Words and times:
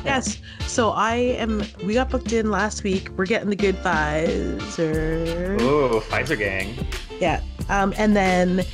Yes. 0.04 0.38
So 0.66 0.90
I 0.90 1.14
am. 1.16 1.62
We 1.84 1.94
got 1.94 2.08
booked 2.10 2.32
in 2.32 2.50
last 2.50 2.82
week. 2.84 3.10
We're 3.16 3.26
getting 3.26 3.50
the 3.50 3.56
good 3.56 3.76
Pfizer. 3.76 5.60
Ooh, 5.60 6.00
Pfizer 6.00 6.38
gang. 6.38 6.74
Yeah. 7.20 7.42
Um, 7.68 7.92
and 7.98 8.16
then, 8.16 8.64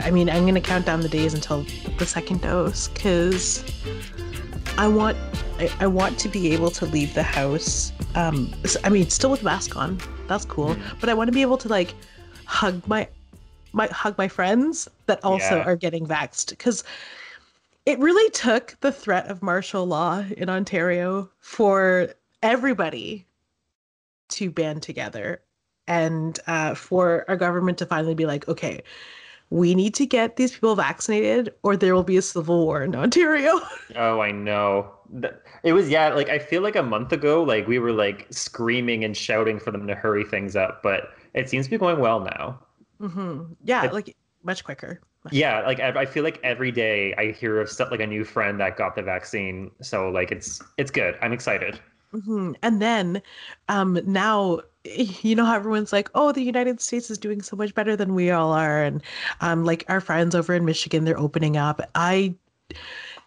I 0.00 0.10
mean, 0.10 0.30
I'm 0.30 0.46
gonna 0.46 0.60
count 0.60 0.86
down 0.86 1.00
the 1.00 1.08
days 1.08 1.34
until 1.34 1.66
the 1.98 2.06
second 2.06 2.40
dose 2.42 2.88
because 2.88 3.64
I 4.78 4.86
want, 4.86 5.16
I, 5.58 5.70
I 5.80 5.86
want 5.88 6.18
to 6.20 6.28
be 6.28 6.52
able 6.52 6.70
to 6.70 6.86
leave 6.86 7.12
the 7.14 7.22
house. 7.24 7.92
Um, 8.14 8.54
so- 8.64 8.80
I 8.84 8.90
mean, 8.90 9.10
still 9.10 9.30
with 9.30 9.42
mask 9.42 9.76
on. 9.76 9.98
That's 10.28 10.44
cool. 10.44 10.76
But 11.00 11.08
I 11.08 11.14
want 11.14 11.28
to 11.28 11.32
be 11.32 11.42
able 11.42 11.58
to 11.58 11.68
like 11.68 11.94
hug 12.46 12.86
my, 12.86 13.08
my 13.72 13.88
hug 13.88 14.16
my 14.18 14.28
friends 14.28 14.88
that 15.06 15.22
also 15.24 15.56
Yeah. 15.56 15.64
are 15.64 15.76
getting 15.76 16.06
vaxxed 16.06 16.50
because 16.50 16.84
it 17.86 17.98
really 17.98 18.30
took 18.30 18.76
the 18.80 18.92
threat 18.92 19.28
of 19.30 19.42
martial 19.42 19.86
law 19.86 20.24
in 20.36 20.48
Ontario 20.48 21.30
for 21.40 22.08
everybody 22.42 23.26
to 24.28 24.50
band 24.50 24.82
together 24.82 25.42
and 25.86 26.40
uh, 26.46 26.74
for 26.74 27.24
our 27.28 27.36
government 27.36 27.78
to 27.78 27.86
finally 27.86 28.14
be 28.14 28.26
like, 28.26 28.48
okay, 28.48 28.82
we 29.50 29.74
need 29.74 29.94
to 29.94 30.06
get 30.06 30.36
these 30.36 30.52
people 30.52 30.76
vaccinated 30.76 31.54
or 31.62 31.76
there 31.76 31.94
will 31.94 32.04
be 32.04 32.16
a 32.16 32.22
civil 32.22 32.64
war 32.66 32.82
in 32.82 32.96
Ontario. 32.96 33.60
Oh, 33.96 34.20
I 34.20 34.30
know. 34.32 34.94
It 35.62 35.72
was 35.72 35.88
yeah, 35.88 36.08
like 36.14 36.28
I 36.28 36.38
feel 36.38 36.62
like 36.62 36.76
a 36.76 36.82
month 36.82 37.12
ago, 37.12 37.42
like 37.42 37.66
we 37.66 37.78
were 37.78 37.92
like 37.92 38.26
screaming 38.30 39.04
and 39.04 39.16
shouting 39.16 39.58
for 39.60 39.70
them 39.70 39.86
to 39.86 39.94
hurry 39.94 40.24
things 40.24 40.56
up, 40.56 40.82
but 40.82 41.14
it 41.34 41.48
seems 41.48 41.66
to 41.66 41.70
be 41.70 41.78
going 41.78 41.98
well 42.00 42.20
now. 42.20 42.60
hmm 43.00 43.52
Yeah, 43.62 43.90
like 43.92 44.16
much 44.42 44.64
quicker. 44.64 45.00
Yeah, 45.30 45.62
like 45.62 45.80
I, 45.80 46.04
feel 46.04 46.22
like 46.22 46.38
every 46.42 46.70
day 46.70 47.14
I 47.16 47.32
hear 47.32 47.60
of 47.60 47.70
stuff 47.70 47.90
like 47.90 48.00
a 48.00 48.06
new 48.06 48.24
friend 48.24 48.60
that 48.60 48.76
got 48.76 48.94
the 48.94 49.02
vaccine, 49.02 49.70
so 49.80 50.10
like 50.10 50.30
it's 50.30 50.60
it's 50.76 50.90
good. 50.90 51.16
I'm 51.22 51.32
excited. 51.32 51.80
hmm 52.12 52.52
And 52.62 52.82
then 52.82 53.22
um, 53.68 53.98
now, 54.04 54.60
you 54.84 55.34
know 55.34 55.44
how 55.44 55.56
everyone's 55.56 55.92
like, 55.92 56.10
oh, 56.14 56.32
the 56.32 56.42
United 56.42 56.80
States 56.80 57.10
is 57.10 57.18
doing 57.18 57.40
so 57.40 57.56
much 57.56 57.74
better 57.74 57.96
than 57.96 58.14
we 58.14 58.30
all 58.30 58.52
are. 58.52 58.82
And 58.82 59.02
um, 59.40 59.64
like 59.64 59.84
our 59.88 60.00
friends 60.00 60.34
over 60.34 60.54
in 60.54 60.64
Michigan, 60.64 61.04
they're 61.04 61.18
opening 61.18 61.56
up. 61.56 61.80
I 61.94 62.34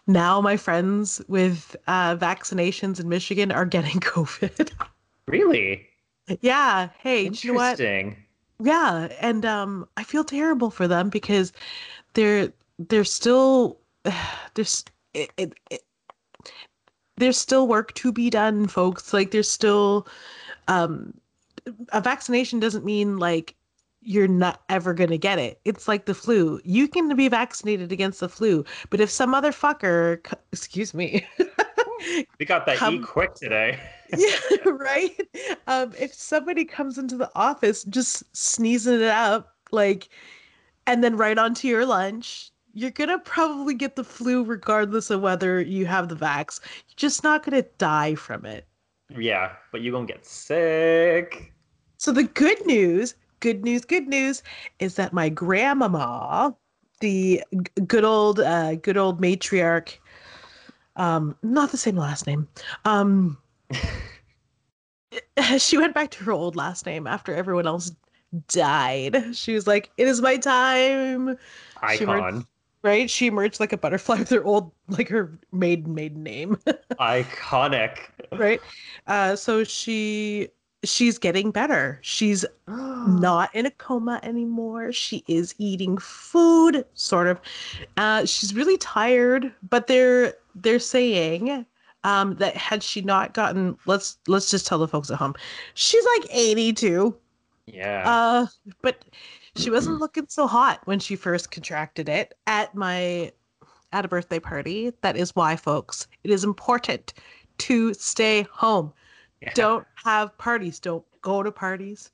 now 0.06 0.40
my 0.40 0.56
friends 0.56 1.20
with 1.28 1.74
uh, 1.88 2.16
vaccinations 2.16 3.00
in 3.00 3.08
Michigan 3.08 3.50
are 3.50 3.66
getting 3.66 4.00
COVID. 4.00 4.70
Really 5.26 5.88
yeah. 6.40 6.88
Hey, 6.98 7.28
do 7.28 7.46
you 7.46 7.52
know 7.52 7.58
what? 7.58 7.80
interesting. 7.80 8.16
Yeah, 8.60 9.08
and 9.20 9.46
um, 9.46 9.88
I 9.96 10.02
feel 10.02 10.24
terrible 10.24 10.70
for 10.70 10.88
them 10.88 11.10
because 11.10 11.52
they're 12.14 12.52
they're 12.78 13.04
still 13.04 13.78
there's 14.54 14.84
it, 15.14 15.30
it, 15.36 15.54
it 15.70 15.82
there's 17.16 17.38
still 17.38 17.66
work 17.66 17.94
to 17.94 18.12
be 18.12 18.30
done, 18.30 18.68
folks. 18.68 19.12
Like 19.12 19.32
there's 19.32 19.50
still 19.50 20.06
um, 20.68 21.14
a 21.92 22.00
vaccination 22.00 22.60
doesn't 22.60 22.84
mean 22.84 23.16
like 23.16 23.54
you're 24.00 24.28
not 24.28 24.62
ever 24.68 24.94
going 24.94 25.10
to 25.10 25.18
get 25.18 25.38
it. 25.38 25.60
It's 25.64 25.88
like 25.88 26.06
the 26.06 26.14
flu. 26.14 26.60
You 26.64 26.86
can 26.86 27.14
be 27.16 27.28
vaccinated 27.28 27.90
against 27.90 28.20
the 28.20 28.28
flu, 28.28 28.64
but 28.90 29.00
if 29.00 29.10
some 29.10 29.34
other 29.34 29.50
fucker, 29.50 30.20
excuse 30.52 30.94
me, 30.94 31.26
We 32.38 32.46
got 32.46 32.66
that 32.66 32.80
e 32.82 32.98
quick 33.00 33.34
today. 33.34 33.78
yeah, 34.16 34.36
right. 34.64 35.20
Um, 35.66 35.92
if 35.98 36.14
somebody 36.14 36.64
comes 36.64 36.98
into 36.98 37.16
the 37.16 37.30
office 37.34 37.84
just 37.84 38.24
sneezing 38.36 39.00
it 39.00 39.02
up, 39.02 39.54
like, 39.70 40.08
and 40.88 41.04
then 41.04 41.16
right 41.18 41.36
onto 41.36 41.68
your 41.68 41.84
lunch, 41.84 42.50
you're 42.72 42.90
gonna 42.90 43.18
probably 43.18 43.74
get 43.74 43.94
the 43.94 44.02
flu 44.02 44.42
regardless 44.42 45.10
of 45.10 45.20
whether 45.20 45.60
you 45.60 45.84
have 45.84 46.08
the 46.08 46.16
vax. 46.16 46.60
You're 46.88 46.96
just 46.96 47.22
not 47.22 47.44
gonna 47.44 47.62
die 47.76 48.14
from 48.14 48.46
it. 48.46 48.66
Yeah, 49.16 49.52
but 49.70 49.82
you're 49.82 49.92
gonna 49.92 50.06
get 50.06 50.24
sick. 50.24 51.52
So 51.98 52.10
the 52.10 52.24
good 52.24 52.64
news, 52.64 53.14
good 53.40 53.64
news, 53.64 53.84
good 53.84 54.08
news 54.08 54.42
is 54.78 54.94
that 54.94 55.12
my 55.12 55.28
grandmama, 55.28 56.56
the 57.00 57.42
good 57.86 58.04
old, 58.04 58.40
uh, 58.40 58.76
good 58.76 58.96
old 58.96 59.20
matriarch, 59.20 59.98
um, 60.96 61.36
not 61.42 61.70
the 61.70 61.76
same 61.76 61.96
last 61.96 62.26
name, 62.26 62.48
um, 62.86 63.36
she 65.58 65.78
went 65.78 65.94
back 65.94 66.10
to 66.12 66.24
her 66.24 66.32
old 66.32 66.56
last 66.56 66.86
name 66.86 67.06
after 67.06 67.34
everyone 67.34 67.66
else 67.66 67.92
died. 68.48 69.34
She 69.36 69.54
was 69.54 69.66
like, 69.66 69.90
"It 69.96 70.06
is 70.08 70.20
my 70.20 70.36
time." 70.36 71.38
She 71.96 72.04
wrote- 72.04 72.22
Icon. 72.22 72.46
Right? 72.82 73.10
She 73.10 73.26
emerged 73.26 73.58
like 73.58 73.72
a 73.72 73.76
butterfly 73.76 74.20
with 74.20 74.30
her 74.30 74.44
old, 74.44 74.70
like 74.88 75.08
her 75.08 75.36
maiden 75.52 75.94
maiden 75.94 76.22
name. 76.22 76.56
Iconic. 77.00 77.98
right? 78.32 78.60
Uh, 79.08 79.34
so 79.34 79.64
she 79.64 80.48
she's 80.84 81.18
getting 81.18 81.50
better. 81.50 81.98
She's 82.02 82.44
not 82.68 83.52
in 83.54 83.66
a 83.66 83.70
coma 83.72 84.20
anymore. 84.22 84.92
She 84.92 85.24
is 85.26 85.54
eating 85.58 85.98
food, 85.98 86.84
sort 86.94 87.26
of. 87.26 87.40
Uh, 87.96 88.24
she's 88.24 88.54
really 88.54 88.78
tired, 88.78 89.52
but 89.68 89.88
they're 89.88 90.34
they're 90.54 90.78
saying 90.78 91.66
um, 92.04 92.36
that 92.36 92.56
had 92.56 92.82
she 92.82 93.00
not 93.02 93.34
gotten, 93.34 93.76
let's 93.86 94.18
let's 94.28 94.50
just 94.50 94.66
tell 94.66 94.78
the 94.78 94.88
folks 94.88 95.10
at 95.10 95.16
home, 95.18 95.34
she's 95.74 96.04
like 96.16 96.30
82. 96.30 97.14
Yeah. 97.72 98.02
Uh, 98.08 98.46
but 98.82 99.04
she 99.56 99.70
wasn't 99.70 99.98
looking 100.00 100.26
so 100.28 100.46
hot 100.46 100.80
when 100.84 100.98
she 100.98 101.16
first 101.16 101.50
contracted 101.50 102.08
it 102.08 102.34
at 102.46 102.74
my 102.74 103.32
at 103.92 104.04
a 104.04 104.08
birthday 104.08 104.38
party. 104.40 104.92
That 105.02 105.16
is 105.16 105.34
why, 105.34 105.56
folks, 105.56 106.06
it 106.24 106.30
is 106.30 106.44
important 106.44 107.14
to 107.58 107.94
stay 107.94 108.42
home. 108.52 108.92
Yeah. 109.40 109.52
Don't 109.54 109.86
have 110.04 110.36
parties. 110.38 110.78
Don't 110.80 111.04
go 111.22 111.42
to 111.42 111.50
parties, 111.52 112.10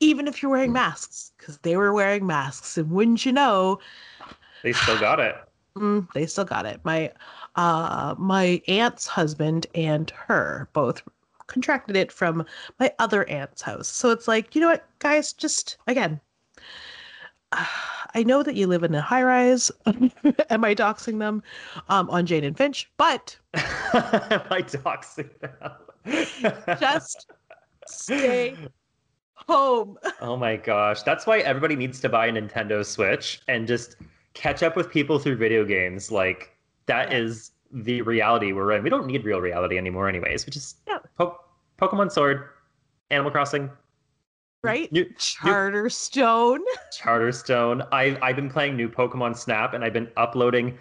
even 0.00 0.26
if 0.26 0.42
you're 0.42 0.50
wearing 0.50 0.72
masks, 0.72 1.32
because 1.38 1.58
they 1.58 1.76
were 1.76 1.92
wearing 1.92 2.26
masks. 2.26 2.76
And 2.76 2.90
wouldn't 2.90 3.24
you 3.24 3.32
know, 3.32 3.78
They 4.62 4.72
still 4.72 4.98
got 4.98 5.20
it. 5.20 5.36
mm, 5.76 6.06
they 6.14 6.26
still 6.26 6.44
got 6.44 6.66
it. 6.66 6.80
My 6.84 7.12
uh, 7.56 8.14
my 8.18 8.60
aunt's 8.66 9.06
husband 9.06 9.66
and 9.74 10.10
her 10.10 10.68
both 10.72 11.02
contracted 11.46 11.96
it 11.96 12.10
from 12.12 12.44
my 12.78 12.92
other 12.98 13.28
aunt's 13.28 13.62
house. 13.62 13.88
So 13.88 14.10
it's 14.10 14.26
like, 14.28 14.54
you 14.54 14.60
know 14.60 14.68
what, 14.68 14.86
guys, 14.98 15.32
just 15.32 15.76
again. 15.86 16.20
I 18.16 18.24
know 18.24 18.42
that 18.42 18.56
you 18.56 18.66
live 18.66 18.82
in 18.82 18.94
a 18.94 19.00
high 19.00 19.22
rise. 19.22 19.70
Am 20.50 20.64
I 20.64 20.74
doxing 20.74 21.18
them 21.20 21.42
um, 21.88 22.10
on 22.10 22.26
Jane 22.26 22.42
and 22.44 22.56
Finch? 22.56 22.90
But 22.96 23.36
Am 23.54 23.62
I 24.50 24.60
doxing 24.62 25.30
them? 25.40 26.76
just 26.80 27.26
stay 27.86 28.56
home. 29.34 29.98
Oh 30.20 30.36
my 30.36 30.56
gosh. 30.56 31.02
That's 31.02 31.26
why 31.26 31.38
everybody 31.40 31.76
needs 31.76 32.00
to 32.00 32.08
buy 32.08 32.26
a 32.26 32.32
Nintendo 32.32 32.84
Switch 32.84 33.40
and 33.46 33.68
just 33.68 33.96
catch 34.34 34.62
up 34.64 34.74
with 34.74 34.90
people 34.90 35.18
through 35.20 35.36
video 35.36 35.64
games. 35.64 36.10
Like, 36.10 36.56
that 36.86 37.10
Yeah. 37.10 37.18
is 37.18 37.52
the 37.74 38.00
reality 38.02 38.52
we're 38.52 38.72
in. 38.72 38.82
We 38.82 38.90
don't 38.90 39.06
need 39.06 39.24
real 39.24 39.40
reality 39.40 39.76
anymore, 39.76 40.08
anyways. 40.08 40.46
We 40.46 40.50
just 40.50 40.78
Yeah. 40.86 40.98
po- 41.18 41.38
Pokemon 41.80 42.12
Sword, 42.12 42.48
Animal 43.10 43.30
Crossing, 43.32 43.68
Right? 44.62 44.90
new, 44.92 45.04
Charter 45.18 45.82
new 45.82 45.88
Charterstone. 45.88 46.60
Charterstone. 46.98 47.86
I, 47.92 48.16
I've 48.22 48.36
been 48.36 48.48
playing 48.48 48.76
new 48.76 48.88
Pokemon 48.88 49.36
Snap 49.36 49.74
and 49.74 49.84
I've 49.84 49.92
been 49.92 50.10
uploading 50.16 50.78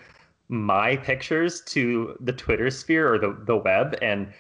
my 0.50 0.96
pictures 0.98 1.62
to 1.62 2.16
the 2.22 2.32
Twitter 2.32 2.70
sphere 2.70 3.12
or 3.14 3.18
the, 3.18 3.36
the 3.46 3.58
web. 3.58 3.98
And 4.02 4.32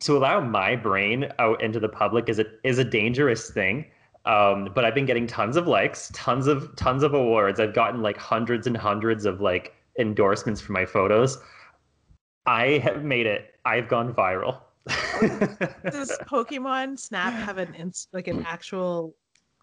to 0.00 0.16
allow 0.16 0.40
my 0.40 0.76
brain 0.76 1.30
out 1.38 1.60
into 1.62 1.80
the 1.80 1.88
public 1.88 2.28
is 2.28 2.38
a, 2.38 2.46
is 2.64 2.78
a 2.78 2.84
dangerous 2.84 3.50
thing. 3.50 3.84
Um, 4.24 4.70
but 4.74 4.84
I've 4.84 4.94
been 4.94 5.06
getting 5.06 5.26
tons 5.26 5.56
of 5.56 5.66
likes, 5.68 6.10
tons 6.14 6.46
of 6.46 6.74
tons 6.76 7.02
of 7.02 7.14
awards. 7.14 7.60
I've 7.60 7.74
gotten 7.74 8.00
like 8.02 8.16
hundreds 8.16 8.66
and 8.66 8.76
hundreds 8.76 9.24
of 9.24 9.40
like 9.40 9.74
endorsements 9.98 10.60
for 10.60 10.72
my 10.72 10.84
photos. 10.84 11.38
I 12.46 12.78
have 12.78 13.04
made 13.04 13.26
it. 13.26 13.54
I've 13.64 13.88
gone 13.88 14.14
viral. 14.14 14.60
Does 15.90 16.16
Pokemon 16.26 16.98
Snap 16.98 17.32
have 17.32 17.58
an 17.58 17.74
ins- 17.74 18.08
like 18.12 18.28
an 18.28 18.44
actual 18.46 19.14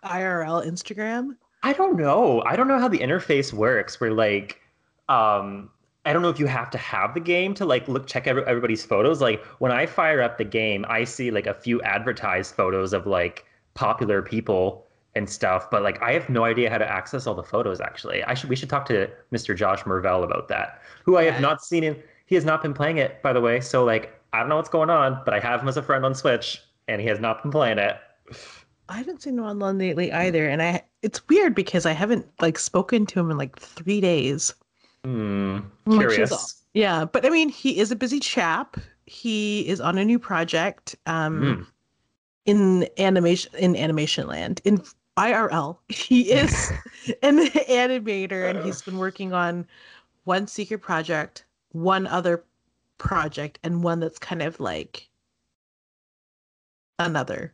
IRL 0.03 0.65
Instagram? 0.67 1.37
I 1.63 1.71
don't 1.71 1.95
know. 1.95 2.43
I 2.45 2.57
don't 2.57 2.67
know 2.67 2.79
how 2.79 2.89
the 2.89 2.99
interface 2.99 3.53
works. 3.53 4.01
Where 4.01 4.11
like, 4.11 4.59
um, 5.07 5.69
I 6.05 6.11
don't 6.11 6.21
know 6.21 6.29
if 6.29 6.39
you 6.39 6.47
have 6.47 6.69
to 6.71 6.77
have 6.77 7.13
the 7.13 7.21
game 7.21 7.53
to 7.55 7.65
like 7.65 7.87
look 7.87 8.05
check 8.05 8.27
every, 8.27 8.43
everybody's 8.45 8.83
photos. 8.83 9.21
Like 9.21 9.43
when 9.59 9.71
I 9.71 9.85
fire 9.85 10.21
up 10.21 10.37
the 10.37 10.43
game, 10.43 10.85
I 10.89 11.05
see 11.05 11.31
like 11.31 11.47
a 11.47 11.53
few 11.53 11.81
advertised 11.83 12.55
photos 12.55 12.91
of 12.91 13.07
like 13.07 13.45
popular 13.75 14.21
people 14.21 14.85
and 15.15 15.29
stuff. 15.29 15.69
But 15.71 15.83
like, 15.83 16.01
I 16.01 16.11
have 16.11 16.29
no 16.29 16.43
idea 16.43 16.69
how 16.69 16.79
to 16.79 16.89
access 16.89 17.27
all 17.27 17.35
the 17.35 17.43
photos. 17.43 17.79
Actually, 17.79 18.23
I 18.25 18.33
should 18.33 18.49
we 18.49 18.57
should 18.57 18.69
talk 18.69 18.85
to 18.87 19.09
Mr. 19.31 19.55
Josh 19.55 19.83
Mervell 19.83 20.25
about 20.25 20.49
that, 20.49 20.81
who 21.05 21.15
I 21.15 21.23
have 21.23 21.41
not 21.41 21.63
seen 21.63 21.85
in. 21.85 22.03
He 22.25 22.35
has 22.35 22.45
not 22.45 22.61
been 22.61 22.73
playing 22.73 22.97
it, 22.97 23.21
by 23.21 23.33
the 23.33 23.41
way. 23.41 23.59
So 23.59 23.83
like, 23.83 24.19
I 24.33 24.39
don't 24.39 24.49
know 24.49 24.55
what's 24.55 24.69
going 24.69 24.89
on, 24.89 25.21
but 25.25 25.33
I 25.33 25.39
have 25.39 25.61
him 25.61 25.67
as 25.67 25.77
a 25.77 25.83
friend 25.83 26.05
on 26.05 26.15
Switch, 26.15 26.61
and 26.87 26.99
he 27.01 27.07
has 27.07 27.19
not 27.19 27.43
been 27.43 27.51
playing 27.51 27.77
it. 27.77 27.97
I 28.89 28.97
haven't 28.97 29.21
seen 29.21 29.37
him 29.37 29.45
online 29.45 29.77
lately 29.77 30.11
either, 30.11 30.47
and 30.47 30.61
I 30.61 30.83
it's 31.01 31.27
weird 31.27 31.53
because 31.55 31.85
I 31.85 31.91
haven't 31.91 32.25
like 32.41 32.57
spoken 32.57 33.05
to 33.07 33.19
him 33.19 33.31
in 33.31 33.37
like 33.37 33.57
three 33.59 34.01
days. 34.01 34.53
Hmm. 35.05 35.59
Curious. 35.91 36.63
Yeah, 36.73 37.05
but 37.05 37.25
I 37.25 37.29
mean, 37.29 37.49
he 37.49 37.77
is 37.79 37.91
a 37.91 37.95
busy 37.95 38.19
chap. 38.19 38.77
He 39.05 39.67
is 39.67 39.79
on 39.81 39.97
a 39.97 40.05
new 40.05 40.17
project 40.17 40.95
um, 41.05 41.39
Hmm. 41.57 41.63
in 42.45 42.87
animation 42.97 43.51
in 43.57 43.75
animation 43.75 44.27
land 44.27 44.61
in 44.63 44.81
IRL. 45.17 45.77
He 45.89 46.31
is 46.31 46.71
an 47.21 47.45
animator, 47.47 48.49
and 48.49 48.63
he's 48.65 48.81
been 48.81 48.97
working 48.97 49.33
on 49.33 49.67
one 50.23 50.47
secret 50.47 50.79
project, 50.81 51.45
one 51.73 52.07
other 52.07 52.43
project, 52.97 53.59
and 53.63 53.83
one 53.83 53.99
that's 53.99 54.19
kind 54.19 54.41
of 54.41 54.59
like 54.59 55.09
another. 56.99 57.53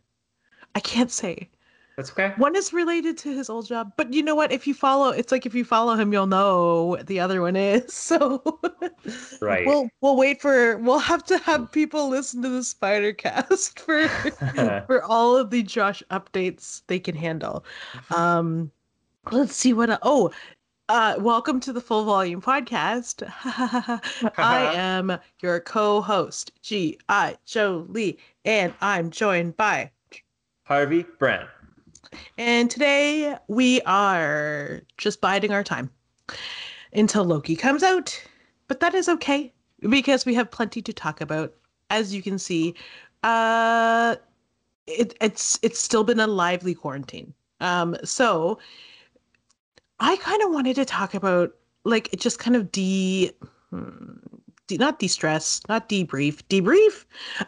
I 0.74 0.80
can't 0.80 1.10
say. 1.10 1.50
That's 1.96 2.12
okay. 2.12 2.32
One 2.38 2.56
is 2.56 2.72
related 2.72 3.18
to 3.18 3.36
his 3.36 3.50
old 3.50 3.66
job, 3.66 3.92
but 3.96 4.12
you 4.12 4.22
know 4.22 4.34
what? 4.34 4.52
If 4.52 4.66
you 4.66 4.72
follow, 4.72 5.10
it's 5.10 5.32
like 5.32 5.44
if 5.44 5.54
you 5.54 5.64
follow 5.64 5.96
him, 5.96 6.12
you'll 6.14 6.26
know 6.26 6.84
what 6.84 7.06
the 7.06 7.20
other 7.20 7.42
one 7.42 7.56
is. 7.56 7.92
So, 8.10 8.60
Right. 9.40 9.66
We'll 9.66 9.88
we'll 10.00 10.16
wait 10.16 10.40
for. 10.40 10.78
We'll 10.78 10.98
have 10.98 11.24
to 11.24 11.38
have 11.38 11.70
people 11.72 12.08
listen 12.08 12.42
to 12.42 12.48
the 12.48 12.64
Spider 12.64 13.12
Cast 13.12 13.78
for 13.84 14.08
for 14.86 15.02
all 15.02 15.36
of 15.36 15.50
the 15.50 15.62
Josh 15.62 16.02
updates 16.10 16.82
they 16.86 16.98
can 16.98 17.14
handle. 17.14 17.64
Um, 18.14 18.70
let's 19.30 19.54
see 19.54 19.72
what. 19.72 19.98
Oh, 20.02 20.30
uh, 20.90 21.14
welcome 21.20 21.60
to 21.60 21.72
the 21.72 21.80
Full 21.80 22.04
Volume 22.04 22.42
Podcast. 22.42 23.22
I 24.36 24.74
am 24.74 25.16
your 25.40 25.60
co-host, 25.60 26.50
G. 26.62 26.98
I. 27.08 27.36
Jolie, 27.46 28.18
and 28.44 28.74
I'm 28.80 29.10
joined 29.10 29.56
by 29.56 29.92
Harvey 30.64 31.06
Brent. 31.20 31.48
And 32.38 32.68
today 32.68 33.36
we 33.46 33.80
are 33.82 34.80
just 34.96 35.20
biding 35.20 35.52
our 35.52 35.62
time 35.62 35.90
until 36.92 37.24
Loki 37.24 37.54
comes 37.54 37.84
out. 37.84 38.20
But 38.66 38.80
that 38.80 38.92
is 38.92 39.08
okay 39.08 39.52
because 39.88 40.26
we 40.26 40.34
have 40.34 40.50
plenty 40.50 40.82
to 40.82 40.92
talk 40.92 41.20
about. 41.20 41.54
As 41.90 42.12
you 42.12 42.20
can 42.20 42.36
see, 42.36 42.74
uh 43.22 44.16
it, 44.88 45.14
it's 45.20 45.56
it's 45.62 45.78
still 45.78 46.02
been 46.02 46.18
a 46.18 46.26
lively 46.26 46.74
quarantine. 46.74 47.32
Um 47.60 47.96
so 48.02 48.58
I 50.00 50.16
kind 50.16 50.42
of 50.42 50.50
wanted 50.52 50.76
to 50.76 50.84
talk 50.84 51.14
about 51.14 51.52
like 51.84 52.12
it 52.12 52.20
just 52.20 52.38
kind 52.38 52.56
of 52.56 52.72
de, 52.72 53.32
hmm, 53.70 54.16
de 54.66 54.76
not 54.78 54.98
de-stress, 54.98 55.60
not 55.68 55.88
debrief, 55.88 56.42
debrief 56.48 57.04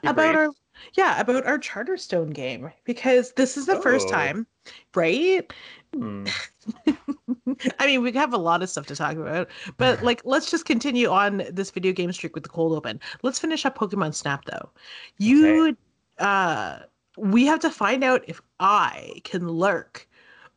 about 0.06 0.34
our 0.34 0.48
yeah, 0.94 1.20
about 1.20 1.46
our 1.46 1.58
Charterstone 1.58 2.32
game 2.32 2.70
because 2.84 3.32
this 3.34 3.56
is 3.56 3.66
the 3.66 3.76
first 3.76 4.08
Oh. 4.08 4.10
time, 4.10 4.46
right? 4.94 5.52
Hmm. 5.94 6.26
I 7.78 7.86
mean, 7.86 8.02
we 8.02 8.12
have 8.12 8.32
a 8.32 8.38
lot 8.38 8.62
of 8.62 8.70
stuff 8.70 8.86
to 8.86 8.96
talk 8.96 9.16
about, 9.16 9.48
but 9.76 10.02
like, 10.02 10.22
let's 10.24 10.50
just 10.50 10.64
continue 10.64 11.08
on 11.08 11.44
this 11.50 11.70
video 11.70 11.92
game 11.92 12.12
streak 12.12 12.34
with 12.34 12.42
the 12.44 12.48
cold 12.50 12.72
open. 12.72 13.00
Let's 13.22 13.38
finish 13.38 13.64
up 13.66 13.76
Pokemon 13.78 14.14
Snap 14.14 14.44
though. 14.46 14.70
You, 15.18 15.76
uh, 16.18 16.80
we 17.16 17.46
have 17.46 17.60
to 17.60 17.70
find 17.70 18.02
out 18.04 18.24
if 18.28 18.40
I 18.60 19.20
can 19.24 19.48
lurk 19.48 20.08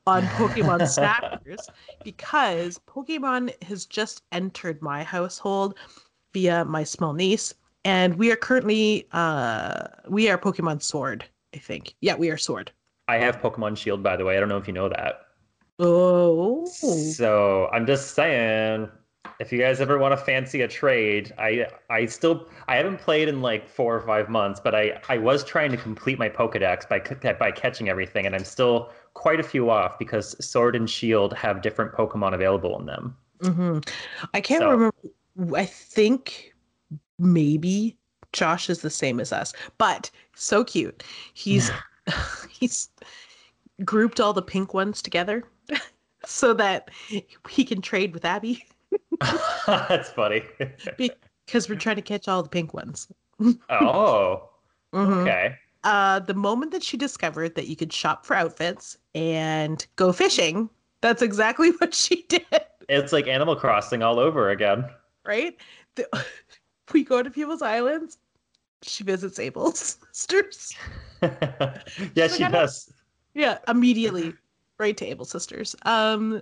on 0.07 0.23
Pokemon 0.23 0.87
Snappers 0.93 1.69
because 2.03 2.79
Pokemon 2.87 3.51
has 3.63 3.85
just 3.85 4.23
entered 4.31 4.81
my 4.81 5.03
household 5.03 5.75
via 6.33 6.65
my 6.65 6.83
small 6.83 7.13
niece, 7.13 7.53
and 7.83 8.15
we 8.15 8.31
are 8.31 8.35
currently, 8.35 9.07
uh, 9.11 9.87
we 10.07 10.29
are 10.29 10.37
Pokemon 10.37 10.81
Sword. 10.81 11.25
I 11.55 11.57
think. 11.57 11.95
Yeah, 12.01 12.15
we 12.15 12.29
are 12.29 12.37
Sword. 12.37 12.71
I 13.07 13.17
have 13.17 13.39
Pokemon 13.39 13.77
Shield, 13.77 14.03
by 14.03 14.17
the 14.17 14.25
way. 14.25 14.35
I 14.35 14.39
don't 14.39 14.49
know 14.49 14.57
if 14.57 14.67
you 14.67 14.73
know 14.73 14.89
that. 14.89 15.21
Oh. 15.79 16.65
So 16.65 17.69
I'm 17.71 17.85
just 17.85 18.13
saying, 18.13 18.89
if 19.39 19.51
you 19.51 19.59
guys 19.59 19.81
ever 19.81 19.97
want 19.97 20.11
to 20.11 20.17
fancy 20.17 20.61
a 20.61 20.67
trade, 20.67 21.33
I 21.37 21.67
I 21.89 22.05
still 22.05 22.47
I 22.67 22.75
haven't 22.75 22.99
played 22.99 23.27
in 23.27 23.41
like 23.41 23.69
four 23.69 23.95
or 23.95 24.01
five 24.01 24.29
months, 24.29 24.59
but 24.59 24.75
I 24.75 25.01
I 25.09 25.17
was 25.17 25.43
trying 25.43 25.71
to 25.71 25.77
complete 25.77 26.19
my 26.19 26.29
Pokedex 26.29 26.87
by 26.87 27.33
by 27.33 27.51
catching 27.51 27.89
everything, 27.89 28.25
and 28.25 28.35
I'm 28.35 28.45
still 28.45 28.91
quite 29.15 29.39
a 29.39 29.43
few 29.43 29.69
off 29.71 29.97
because 29.97 30.35
Sword 30.45 30.75
and 30.75 30.87
Shield 30.89 31.33
have 31.33 31.61
different 31.63 31.91
Pokemon 31.93 32.33
available 32.35 32.79
in 32.79 32.85
them. 32.85 33.17
hmm 33.41 33.79
I 34.33 34.41
can't 34.41 34.61
So- 34.61 34.69
remember. 34.69 34.95
I 35.57 35.65
think 35.65 36.53
maybe 37.19 37.97
Josh 38.31 38.69
is 38.69 38.81
the 38.81 38.89
same 38.89 39.19
as 39.19 39.33
us, 39.33 39.51
but 39.77 40.09
so 40.35 40.63
cute. 40.63 41.03
He's 41.33 41.71
he's 42.49 42.89
grouped 43.83 44.19
all 44.21 44.31
the 44.31 44.41
pink 44.41 44.73
ones 44.73 45.01
together 45.01 45.43
so 46.25 46.53
that 46.53 46.89
he 47.49 47.65
can 47.65 47.81
trade 47.81 48.13
with 48.13 48.23
Abby 48.23 48.63
That's 49.67 50.09
funny. 50.11 50.43
because 50.97 51.67
we're 51.67 51.75
trying 51.75 51.97
to 51.97 52.01
catch 52.01 52.27
all 52.29 52.43
the 52.43 52.49
pink 52.49 52.73
ones. 52.73 53.07
oh, 53.69 54.49
Mhm. 54.93 55.21
okay. 55.23 55.57
Uh, 55.85 56.19
the 56.19 56.33
moment 56.33 56.71
that 56.71 56.83
she 56.83 56.97
discovered 56.97 57.55
that 57.55 57.67
you 57.67 57.75
could 57.75 57.93
shop 57.93 58.25
for 58.25 58.35
outfits 58.35 58.97
and 59.13 59.85
go 59.95 60.11
fishing, 60.11 60.69
that's 61.01 61.21
exactly 61.21 61.69
what 61.77 61.93
she 61.93 62.23
did. 62.27 62.45
It's 62.89 63.13
like 63.13 63.27
Animal 63.27 63.55
Crossing 63.55 64.03
all 64.03 64.19
over 64.19 64.49
again. 64.49 64.85
right? 65.25 65.55
The, 65.95 66.07
we 66.93 67.03
go 67.03 67.23
to 67.23 67.29
people's 67.29 67.61
islands. 67.61 68.17
She 68.81 69.03
visits 69.03 69.39
Abel's 69.39 69.97
sisters. 70.11 70.75
yes, 71.21 72.33
I 72.33 72.37
she 72.37 72.43
does. 72.43 72.91
Yeah, 73.33 73.57
immediately 73.67 74.33
right 74.77 74.95
to 74.97 75.05
Abel's 75.05 75.29
sisters. 75.29 75.75
Um, 75.83 76.41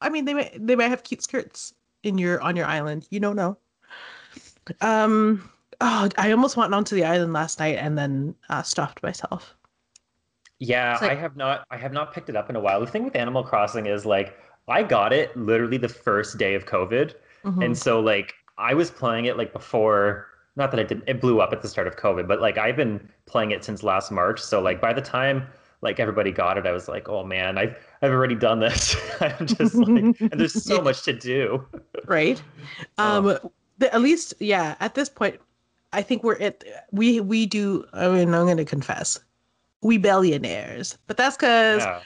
I 0.00 0.08
mean 0.10 0.24
they 0.24 0.34
may 0.34 0.50
they 0.58 0.76
might 0.76 0.88
have 0.88 1.02
cute 1.02 1.22
skirts 1.22 1.74
in 2.02 2.18
your 2.18 2.40
on 2.40 2.56
your 2.56 2.66
island. 2.66 3.06
You 3.10 3.20
don't 3.20 3.36
know. 3.36 3.56
Um, 4.80 5.50
oh, 5.80 6.08
I 6.18 6.30
almost 6.30 6.56
went 6.56 6.74
onto 6.74 6.94
the 6.94 7.04
island 7.04 7.32
last 7.32 7.58
night 7.58 7.76
and 7.78 7.96
then 7.98 8.34
uh, 8.48 8.62
stopped 8.62 9.02
myself. 9.02 9.56
Yeah, 10.58 10.98
like- 11.00 11.10
I 11.10 11.14
have 11.14 11.36
not 11.36 11.66
I 11.70 11.76
have 11.76 11.92
not 11.92 12.12
picked 12.14 12.28
it 12.28 12.36
up 12.36 12.48
in 12.50 12.56
a 12.56 12.60
while. 12.60 12.80
The 12.80 12.86
thing 12.86 13.04
with 13.04 13.16
Animal 13.16 13.42
Crossing 13.42 13.86
is 13.86 14.06
like 14.06 14.38
I 14.68 14.82
got 14.82 15.12
it 15.12 15.36
literally 15.36 15.76
the 15.76 15.88
first 15.88 16.38
day 16.38 16.54
of 16.54 16.64
COVID. 16.66 17.14
Mhm. 17.44 17.64
And 17.64 17.78
so 17.78 18.00
like 18.00 18.34
I 18.56 18.72
was 18.74 18.90
playing 18.90 19.26
it 19.26 19.36
like 19.36 19.52
before 19.52 20.28
not 20.56 20.70
that 20.70 20.78
it 20.78 20.86
didn't. 20.88 21.04
it 21.08 21.20
blew 21.20 21.40
up 21.40 21.52
at 21.52 21.60
the 21.62 21.68
start 21.68 21.88
of 21.88 21.96
COVID, 21.96 22.28
but 22.28 22.40
like 22.40 22.56
I've 22.58 22.76
been 22.76 23.08
playing 23.26 23.50
it 23.50 23.64
since 23.64 23.82
last 23.82 24.12
March. 24.12 24.40
So 24.40 24.60
like 24.62 24.80
by 24.80 24.92
the 24.92 25.02
time 25.02 25.46
like 25.82 25.98
everybody 26.00 26.30
got 26.30 26.56
it, 26.56 26.66
I 26.66 26.72
was 26.72 26.88
like, 26.88 27.08
oh 27.08 27.24
man, 27.24 27.58
I've 27.58 27.76
I've 28.00 28.12
already 28.12 28.36
done 28.36 28.60
this. 28.60 28.96
I'm 29.20 29.46
just 29.46 29.74
like 29.74 29.88
and 30.20 30.30
there's 30.40 30.62
so 30.64 30.80
much 30.80 31.02
to 31.02 31.12
do. 31.12 31.66
right? 32.06 32.40
Oh. 32.96 33.18
Um, 33.30 33.50
the, 33.78 33.92
at 33.92 34.00
least 34.00 34.34
yeah. 34.38 34.76
At 34.78 34.94
this 34.94 35.08
point, 35.08 35.40
I 35.94 36.02
think 36.02 36.22
we're 36.24 36.38
at 36.40 36.64
we 36.92 37.20
we 37.20 37.46
do. 37.46 37.84
I 37.92 38.08
mean, 38.08 38.34
I'm 38.34 38.44
going 38.46 38.56
to 38.58 38.64
confess, 38.64 39.18
we 39.82 39.96
billionaires, 39.98 40.98
but 41.06 41.16
that's 41.16 41.36
because 41.36 41.82
Yeah. 41.82 42.00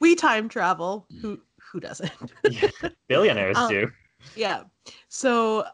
we 0.00 0.14
time 0.16 0.48
travel. 0.48 1.06
Who 1.20 1.40
who 1.60 1.80
doesn't? 1.80 2.10
Yeah. 2.50 2.70
Billionaires 3.08 3.56
Um, 3.58 3.68
do. 3.70 3.90
yeah. 4.34 4.64
So. 5.08 5.64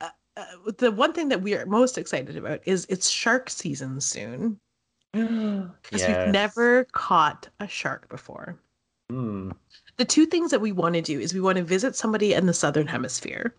Uh, 0.00 0.08
uh, 0.36 0.44
the 0.78 0.90
one 0.92 1.12
thing 1.12 1.28
that 1.28 1.42
we 1.42 1.54
are 1.54 1.66
most 1.66 1.98
excited 1.98 2.36
about 2.36 2.60
is 2.64 2.86
it's 2.88 3.08
shark 3.10 3.50
season 3.50 4.00
soon 4.00 4.58
because 5.12 6.06
we've 6.06 6.28
never 6.28 6.84
caught 6.92 7.48
a 7.60 7.66
shark 7.68 8.08
before. 8.08 8.58
Mm. 9.10 9.52
the 9.96 10.04
two 10.04 10.24
things 10.24 10.52
that 10.52 10.60
we 10.60 10.70
want 10.70 10.94
to 10.94 11.02
do 11.02 11.18
is 11.18 11.34
we 11.34 11.40
want 11.40 11.58
to 11.58 11.64
visit 11.64 11.96
somebody 11.96 12.32
in 12.32 12.46
the 12.46 12.54
southern 12.54 12.86
hemisphere 12.86 13.56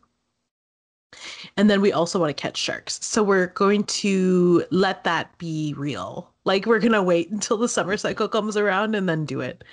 and 1.57 1.69
then 1.69 1.81
we 1.81 1.91
also 1.91 2.19
want 2.19 2.29
to 2.35 2.41
catch 2.41 2.57
sharks 2.57 2.99
so 3.03 3.21
we're 3.23 3.47
going 3.47 3.83
to 3.85 4.63
let 4.71 5.03
that 5.03 5.37
be 5.37 5.73
real 5.77 6.29
like 6.45 6.65
we're 6.65 6.79
going 6.79 6.91
to 6.91 7.03
wait 7.03 7.29
until 7.31 7.57
the 7.57 7.67
summer 7.69 7.97
cycle 7.97 8.27
comes 8.27 8.55
around 8.57 8.95
and 8.95 9.07
then 9.09 9.25
do 9.25 9.41
it 9.41 9.63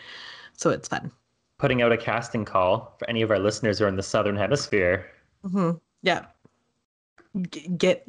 so 0.54 0.70
it's 0.70 0.88
fun 0.88 1.10
Putting 1.58 1.82
out 1.82 1.90
a 1.90 1.96
casting 1.96 2.44
call 2.44 2.94
for 3.00 3.10
any 3.10 3.20
of 3.22 3.32
our 3.32 3.38
listeners 3.40 3.78
who 3.80 3.84
are 3.84 3.88
in 3.88 3.96
the 3.96 4.02
southern 4.02 4.36
hemisphere. 4.36 5.06
hmm 5.44 5.72
yeah 6.02 6.26
G- 7.50 7.68
get 7.76 8.08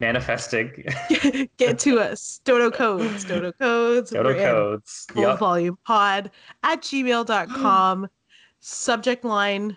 Manifesting. 0.00 0.84
get 1.58 1.78
to 1.80 2.00
us 2.00 2.40
dodo 2.44 2.70
codes 2.70 3.24
dodo 3.24 3.52
codes 3.52 4.10
Dodo 4.10 4.30
we're 4.30 4.42
codes. 4.44 5.06
full 5.12 5.22
Yep. 5.22 5.38
volume 5.38 5.78
pod 5.84 6.30
at 6.64 6.82
gmail.com 6.82 8.08
subject 8.60 9.24
line 9.24 9.76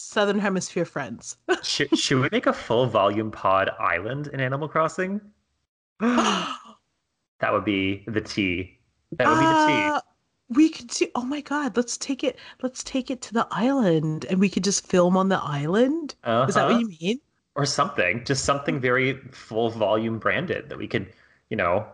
southern 0.00 0.38
hemisphere 0.38 0.84
friends 0.84 1.36
should, 1.62 1.96
should 1.98 2.20
we 2.22 2.28
make 2.32 2.46
a 2.46 2.52
full 2.52 2.86
volume 2.86 3.30
pod 3.30 3.70
island 3.78 4.28
in 4.28 4.40
Animal 4.40 4.68
Crossing? 4.68 5.20
that 6.00 7.52
would 7.52 7.64
be 7.64 8.04
the 8.06 8.20
T. 8.20 8.78
That 9.18 9.28
would 9.28 9.40
be 9.40 9.46
the 9.46 9.66
T. 9.66 9.88
Uh, 9.88 10.00
we 10.48 10.68
could 10.70 10.88
do. 10.88 11.06
Oh 11.14 11.24
my 11.24 11.40
god, 11.40 11.76
let's 11.76 11.96
take 11.96 12.24
it. 12.24 12.38
Let's 12.62 12.82
take 12.82 13.10
it 13.10 13.20
to 13.22 13.34
the 13.34 13.46
island, 13.50 14.24
and 14.28 14.40
we 14.40 14.48
could 14.48 14.64
just 14.64 14.86
film 14.86 15.16
on 15.16 15.28
the 15.28 15.38
island. 15.40 16.14
Is 16.26 16.54
that 16.54 16.64
Uh-huh. 16.64 16.72
what 16.72 16.80
you 16.80 16.96
mean? 17.00 17.20
Or 17.54 17.66
something. 17.66 18.24
Just 18.24 18.44
something 18.44 18.80
very 18.80 19.20
full 19.32 19.70
volume 19.70 20.18
branded 20.18 20.68
that 20.68 20.78
we 20.78 20.88
could, 20.88 21.12
you 21.50 21.56
know. 21.56 21.86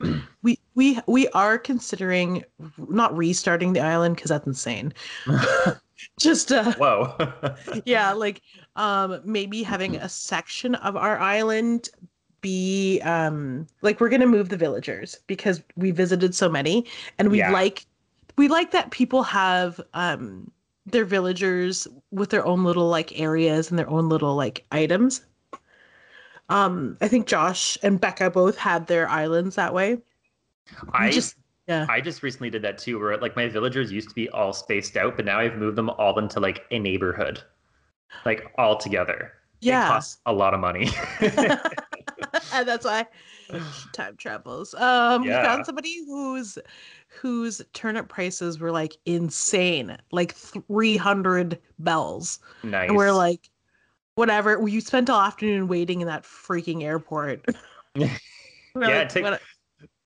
We 0.42 0.58
we 0.74 0.98
we 1.06 1.28
are 1.28 1.58
considering 1.58 2.42
not 2.88 3.14
restarting 3.14 3.74
the 3.74 3.80
island 3.80 4.16
because 4.16 4.30
that's 4.30 4.46
insane. 4.46 4.94
just 6.18 6.52
uh 6.52 6.72
Whoa. 6.74 7.54
yeah 7.84 8.12
like 8.12 8.42
um 8.76 9.20
maybe 9.24 9.62
having 9.62 9.96
a 9.96 10.08
section 10.08 10.74
of 10.76 10.96
our 10.96 11.18
island 11.18 11.88
be 12.40 13.00
um 13.02 13.66
like 13.82 14.00
we're 14.00 14.08
gonna 14.08 14.26
move 14.26 14.48
the 14.48 14.56
villagers 14.56 15.18
because 15.26 15.62
we 15.76 15.90
visited 15.90 16.34
so 16.34 16.48
many 16.48 16.86
and 17.18 17.30
we 17.30 17.38
Yeah. 17.38 17.50
like 17.50 17.84
we 18.38 18.48
like 18.48 18.70
that 18.70 18.90
people 18.90 19.22
have 19.22 19.80
um 19.94 20.50
their 20.86 21.04
villagers 21.04 21.86
with 22.10 22.30
their 22.30 22.44
own 22.46 22.64
little 22.64 22.88
like 22.88 23.18
areas 23.20 23.70
and 23.70 23.78
their 23.78 23.88
own 23.90 24.08
little 24.08 24.34
like 24.34 24.64
items 24.72 25.22
um 26.48 26.96
i 27.00 27.08
think 27.08 27.26
josh 27.26 27.76
and 27.82 28.00
becca 28.00 28.30
both 28.30 28.56
had 28.56 28.86
their 28.86 29.08
islands 29.08 29.56
that 29.56 29.74
way 29.74 29.98
I 30.92 31.10
just- 31.10 31.34
just 31.34 31.36
yeah. 31.70 31.86
I 31.88 32.00
just 32.00 32.24
recently 32.24 32.50
did 32.50 32.62
that 32.62 32.78
too, 32.78 32.98
where 32.98 33.16
like 33.18 33.36
my 33.36 33.48
villagers 33.48 33.92
used 33.92 34.08
to 34.08 34.14
be 34.14 34.28
all 34.30 34.52
spaced 34.52 34.96
out, 34.96 35.14
but 35.14 35.24
now 35.24 35.38
I've 35.38 35.56
moved 35.56 35.76
them 35.76 35.88
all 35.88 36.18
into 36.18 36.40
like 36.40 36.64
a 36.72 36.80
neighborhood, 36.80 37.40
like 38.26 38.52
all 38.58 38.76
together. 38.76 39.32
It 39.62 39.66
yeah 39.66 39.86
costs 39.86 40.18
a 40.26 40.32
lot 40.32 40.52
of 40.52 40.58
money. 40.58 40.90
and 41.20 41.30
that's 42.66 42.84
why 42.84 43.06
time 43.92 44.16
travels. 44.16 44.74
Um, 44.74 45.22
we 45.22 45.28
found 45.30 45.64
somebody 45.64 46.04
whose 46.06 46.58
whose 47.06 47.62
turnip 47.72 48.08
prices 48.08 48.58
were 48.58 48.72
like 48.72 48.96
insane, 49.06 49.96
like 50.10 50.34
three 50.34 50.96
hundred 50.96 51.60
bells, 51.78 52.40
nice. 52.64 52.88
and 52.88 52.96
we're 52.96 53.12
like, 53.12 53.48
whatever. 54.16 54.66
You 54.66 54.80
spent 54.80 55.08
all 55.08 55.20
afternoon 55.20 55.68
waiting 55.68 56.00
in 56.00 56.08
that 56.08 56.24
freaking 56.24 56.82
airport. 56.82 57.46
Yeah, 58.76 58.86
like, 58.86 58.90
it 58.90 59.10
take- 59.10 59.24
"What- 59.24 59.40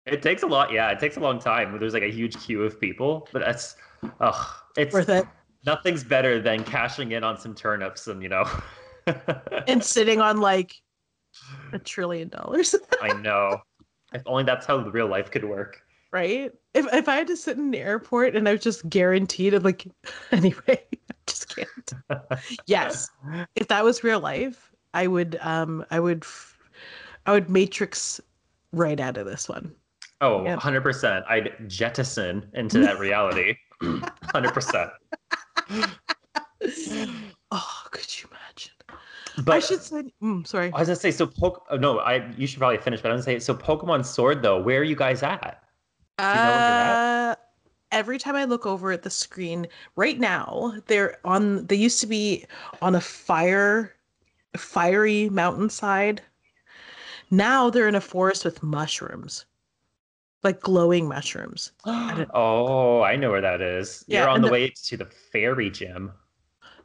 it 0.07 0.23
takes 0.23 0.43
a 0.43 0.47
lot. 0.47 0.73
Yeah, 0.73 0.91
it 0.91 0.99
takes 0.99 1.17
a 1.17 1.21
long 1.21 1.39
time. 1.39 1.79
There's 1.79 1.95
like 1.95 2.03
a 2.03 2.11
huge 2.11 2.37
queue 2.39 2.63
of 2.63 2.81
people, 2.81 3.29
but 3.33 3.41
that's, 3.41 3.77
oh, 4.21 4.63
it's 4.77 4.93
worth 4.93 5.09
it. 5.09 5.27
nothing's 5.67 6.05
better 6.05 6.41
than 6.41 6.65
cashing 6.65 7.13
in 7.13 7.25
on 7.25 7.39
some 7.39 7.55
turnips 7.55 8.07
and 8.07 8.23
you 8.23 8.29
know. 8.29 8.45
And 9.69 9.85
sitting 9.85 10.21
on 10.23 10.41
like 10.41 10.75
a 11.73 11.79
trillion 11.79 12.29
dollars, 12.29 12.75
I 13.03 13.13
know. 13.13 13.59
If 14.15 14.23
only 14.27 14.45
that's 14.45 14.65
how 14.67 14.79
real 14.79 15.09
life 15.09 15.31
could 15.31 15.45
work. 15.45 15.83
right? 16.13 16.53
If 16.73 16.87
if 16.93 17.09
I 17.09 17.17
had 17.17 17.27
to 17.27 17.37
sit 17.37 17.59
in 17.59 17.71
the 17.71 17.79
airport 17.81 18.35
and 18.35 18.49
I 18.49 18.53
was 18.53 18.63
just 18.63 18.89
guaranteed, 18.89 19.53
I'm 19.53 19.63
like, 19.63 19.87
anyway, 20.33 20.63
I 20.69 21.15
just 21.27 21.55
can't. 21.55 21.93
yes 22.67 23.09
if 23.57 23.69
that 23.69 23.83
was 23.85 24.05
real 24.05 24.21
life 24.21 24.71
i 24.93 25.07
would 25.07 25.39
um 25.41 25.85
i 25.91 25.99
would 25.99 26.23
f- 26.23 26.59
i 27.27 27.33
would 27.33 27.49
matrix 27.51 28.21
right 28.73 29.01
out 29.01 29.17
of 29.17 29.27
this 29.27 29.49
one 29.49 29.75
Oh, 30.25 30.43
Yep. 30.45 30.59
100%. 30.59 31.25
I'd 31.29 31.53
jettison 31.69 32.49
into 32.55 32.79
that 32.81 32.99
reality. 32.99 33.57
100%. 33.83 34.91
oh 37.51 37.83
could 37.91 38.23
you 38.23 38.29
imagine 38.31 38.73
But 39.45 39.57
i 39.57 39.59
should 39.61 39.83
say 39.83 40.03
mm, 40.23 40.47
sorry 40.47 40.71
I 40.75 40.79
was 40.81 40.89
gonna 40.89 40.97
say, 40.97 41.11
so 41.11 41.27
poke. 41.27 41.65
oh, 41.71 41.77
No, 41.77 41.99
I. 41.99 42.31
You 42.39 42.47
should 42.47 42.59
probably 42.59 42.79
finish. 42.79 43.01
But 43.03 43.11
I 43.11 43.15
was 43.15 43.25
gonna 43.27 43.39
say, 43.41 43.45
so 43.45 43.55
Pokemon 43.55 44.05
Sword 44.07 44.43
though. 44.43 44.61
Where 44.61 44.81
are 44.81 44.85
you 44.85 44.97
guys 44.97 45.23
at? 45.23 45.61
you 46.21 46.25
know 46.25 46.53
uh 46.55 47.35
every 47.91 48.19
time 48.19 48.37
i 48.37 48.45
look 48.45 48.67
over 48.67 48.93
at 48.93 49.03
the 49.03 49.11
screen 49.11 49.67
right 49.97 50.21
now 50.21 50.73
they're 50.87 51.19
on 51.25 51.67
they 51.67 51.75
used 51.75 52.01
to 52.01 52.07
be 52.07 52.45
on 52.81 52.95
a 52.95 53.01
fire 53.01 53.93
fiery 54.57 55.29
mountainside 55.31 56.23
now 57.33 57.69
they're 57.69 57.89
in 57.89 57.97
a 57.97 58.01
forest 58.01 58.45
with 58.45 58.63
mushrooms 58.63 59.45
like 60.45 60.61
glowing 60.61 61.09
mushrooms 61.09 61.73
oh, 61.87 63.03
I 63.03 63.17
know 63.17 63.31
where 63.31 63.41
that 63.41 63.61
is. 63.61 64.05
Yeah, 64.07 64.21
You're 64.21 64.29
on 64.29 64.43
the, 64.43 64.49
the- 64.49 64.53
way 64.53 64.73
to 64.85 64.97
the 64.97 65.07
fairy 65.07 65.71
gym. 65.71 66.13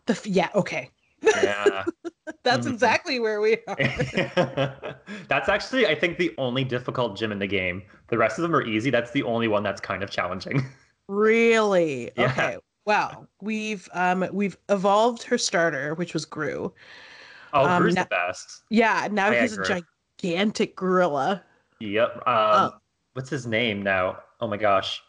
the 0.05 0.19
yeah 0.25 0.49
okay 0.55 0.89
Yeah. 1.21 1.83
that's 2.43 2.65
Mhm. 2.65 2.71
exactly 2.73 3.19
where 3.19 3.41
we 3.41 3.57
are 3.67 3.75
that's 5.27 5.49
actually, 5.49 5.85
I 5.87 5.95
think, 5.95 6.17
the 6.17 6.33
only 6.37 6.63
difficult 6.63 7.17
gym 7.17 7.31
in 7.31 7.39
the 7.39 7.47
game. 7.47 7.83
The 8.07 8.17
rest 8.17 8.37
of 8.39 8.43
them 8.43 8.55
are 8.55 8.61
easy. 8.65 8.89
That's 8.89 9.11
the 9.11 9.23
only 9.23 9.47
one 9.47 9.61
that's 9.63 9.81
kind 9.81 10.01
of 10.03 10.09
challenging. 10.09 10.63
Really? 11.09 12.11
Yeah. 12.15 12.25
Okay. 12.31 12.57
Wow. 12.85 13.25
We've 13.41 13.89
um 13.93 14.27
we've 14.31 14.55
evolved 14.69 15.23
her 15.23 15.39
starter, 15.39 15.95
which 15.95 16.13
was 16.13 16.23
Gru. 16.23 16.71
Oh, 17.51 17.65
Um, 17.65 17.81
Gru's 17.81 17.95
na- 17.95 18.03
the 18.03 18.09
best. 18.09 18.61
Yeah, 18.69 19.07
now 19.11 19.31
I 19.31 19.41
he's 19.41 19.57
a 19.57 19.81
gigantic 20.21 20.75
gorilla. 20.75 21.43
Yep. 21.79 22.15
Um, 22.15 22.23
Oh. 22.27 22.71
What's 23.19 23.29
his 23.29 23.45
name 23.45 23.81
now? 23.81 24.19
Oh 24.39 24.47
my 24.47 24.55
gosh. 24.55 25.03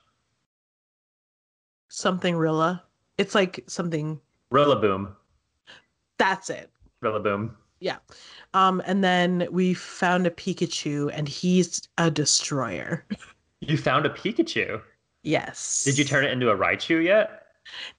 Something 1.91 2.35
Rilla. 2.35 2.83
It's 3.19 3.37
like 3.37 3.63
something 3.69 4.21
Rillaboom. 4.53 5.13
that's 6.19 6.51
it. 6.51 6.71
Rillaboom. 7.05 7.55
Yeah. 7.79 7.99
Um 8.53 8.83
and 8.85 9.05
then 9.05 9.47
we 9.53 9.75
found 9.75 10.27
a 10.27 10.31
Pikachu 10.31 11.13
and 11.15 11.29
he's 11.29 11.89
a 11.99 12.11
destroyer. 12.11 13.07
You 13.61 13.77
found 13.77 14.07
a 14.07 14.11
Pikachu. 14.11 14.83
Yes. 15.23 15.85
Did 15.85 15.97
you 15.97 16.05
turn 16.05 16.25
it 16.25 16.33
into 16.33 16.51
a 16.51 16.57
Raichu 16.57 17.05
yet? 17.05 17.45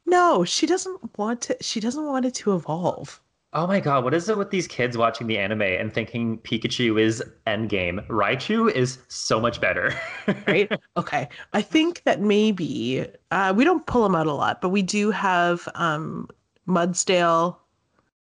No, 0.05 0.43
she 0.43 0.65
doesn't 0.65 1.17
want 1.17 1.39
to 1.43 1.55
she 1.61 1.79
doesn't 1.79 2.05
want 2.05 2.25
it 2.25 2.33
to 2.33 2.53
evolve. 2.53 3.21
Oh 3.53 3.67
my 3.67 3.81
god, 3.81 4.05
what 4.05 4.13
is 4.13 4.29
it 4.29 4.37
with 4.37 4.49
these 4.49 4.65
kids 4.65 4.97
watching 4.97 5.27
the 5.27 5.37
anime 5.37 5.61
and 5.61 5.93
thinking 5.93 6.37
Pikachu 6.37 7.01
is 7.01 7.21
endgame? 7.45 8.05
Raichu 8.07 8.71
is 8.71 8.99
so 9.09 9.41
much 9.41 9.59
better. 9.59 9.93
right? 10.47 10.71
okay. 10.95 11.27
I 11.51 11.61
think 11.61 12.01
that 12.03 12.21
maybe 12.21 13.05
uh, 13.31 13.53
we 13.53 13.65
don't 13.65 13.85
pull 13.85 14.05
him 14.05 14.15
out 14.15 14.27
a 14.27 14.33
lot, 14.33 14.61
but 14.61 14.69
we 14.69 14.81
do 14.81 15.11
have 15.11 15.67
um, 15.75 16.29
Mudsdale. 16.65 17.57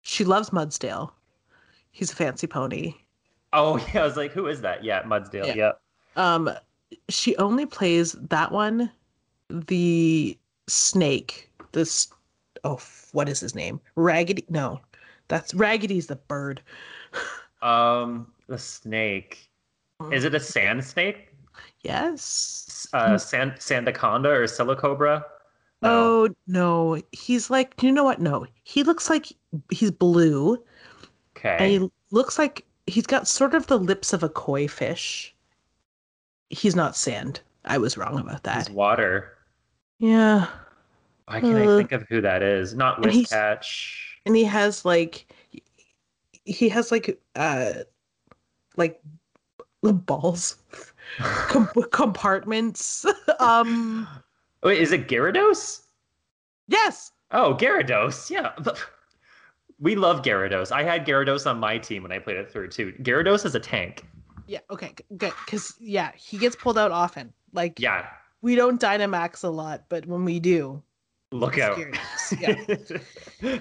She 0.01 0.25
loves 0.25 0.51
Mudsdale. 0.51 1.11
He's 1.91 2.13
a 2.13 2.17
fancy 2.17 2.47
pony. 2.47 2.95
oh 3.53 3.77
yeah, 3.93 4.01
I 4.01 4.05
was 4.05 4.17
like, 4.17 4.33
who 4.33 4.47
is 4.47 4.63
that? 4.63 4.83
Yeah, 4.85 5.03
Mudsdale. 5.03 5.49
Yeah. 5.49 5.55
Yep. 5.55 5.81
Um, 6.17 6.51
she 7.11 7.37
only 7.37 7.67
plays 7.67 8.13
that 8.13 8.53
one, 8.53 8.91
the 9.51 10.39
snake. 10.67 11.51
This 11.73 12.09
oh, 12.65 12.81
what 13.13 13.29
is 13.29 13.41
his 13.41 13.55
name? 13.55 13.81
Raggedy? 13.97 14.45
No, 14.49 14.81
that's 15.31 15.55
Raggedy's 15.55 16.09
the 16.09 16.17
bird. 16.17 16.61
Um, 17.63 18.27
the 18.49 18.59
snake. 18.59 19.49
Is 20.13 20.25
it 20.25 20.35
a 20.35 20.41
sand 20.41 20.85
snake? 20.85 21.29
Yes. 21.83 22.87
Uh, 22.93 23.17
sand 23.17 23.53
Sandaconda 23.53 24.27
or 24.27 24.45
Silicobra? 24.45 25.23
No. 25.83 25.91
Oh 25.91 26.35
no, 26.47 27.01
he's 27.13 27.49
like. 27.49 27.75
You 27.83 27.93
know 27.93 28.05
what? 28.05 28.21
No, 28.21 28.47
he 28.65 28.83
looks 28.83 29.09
like 29.09 29.27
he's 29.71 29.91
blue. 29.91 30.63
Okay. 31.37 31.57
And 31.59 31.71
he 31.85 31.91
looks 32.11 32.39
like 32.39 32.67
he's 32.87 33.07
got 33.07 33.27
sort 33.29 33.55
of 33.55 33.67
the 33.67 33.79
lips 33.79 34.13
of 34.13 34.23
a 34.23 34.29
koi 34.29 34.69
fish. 34.69 35.35
He's 36.51 36.77
not 36.77 36.97
sand. 36.97 37.41
I 37.65 37.79
was 37.79 37.97
wrong 37.97 38.19
about 38.19 38.43
that. 38.43 38.67
He's 38.69 38.75
water. 38.75 39.37
Yeah. 39.99 40.47
Why 41.27 41.41
can't 41.41 41.57
I 41.57 41.67
Uh, 41.67 41.77
think 41.77 41.93
of 41.93 42.03
who 42.09 42.21
that 42.23 42.43
is? 42.43 42.75
Not 42.75 43.03
Whiscash. 43.03 44.10
And 44.27 44.37
he 44.37 44.45
has 44.45 44.85
like 44.85 45.27
he 46.45 46.69
has 46.69 46.91
like 46.91 47.21
uh 47.37 47.73
like 48.77 49.01
balls 49.83 50.57
com- 51.19 51.69
compartments. 51.93 53.07
um 53.39 54.07
Wait, 54.63 54.79
is 54.81 54.93
it 54.93 55.09
Gyarados? 55.09 55.83
yes. 56.69 57.13
Oh, 57.33 57.55
Gyarados. 57.55 58.31
Yeah. 58.31 58.53
We 59.83 59.95
love 59.95 60.21
Gyarados. 60.21 60.71
I 60.73 60.83
had 60.83 61.07
Gyarados 61.07 61.47
on 61.49 61.59
my 61.59 61.79
team 61.79 62.03
when 62.03 62.13
I 62.13 62.19
played 62.19 62.37
it 62.37 62.53
through 62.53 62.69
too. 62.69 62.93
Gyarados 63.01 63.47
is 63.47 63.55
a 63.55 63.61
tank. 63.61 64.05
Yeah, 64.47 64.59
okay, 64.71 64.93
good. 65.17 65.33
Cuz 65.47 65.75
yeah, 65.81 66.13
he 66.15 66.37
gets 66.37 66.55
pulled 66.55 66.77
out 66.77 66.91
often. 66.91 67.33
Like 67.55 67.81
Yeah. 67.81 68.07
we 68.43 68.57
don't 68.57 68.79
Dynamax 68.79 69.43
a 69.43 69.49
lot, 69.49 69.85
but 69.89 70.05
when 70.05 70.27
we 70.27 70.39
do, 70.39 70.83
Look 71.33 71.57
out. 71.59 71.79
Yeah. 72.39 73.59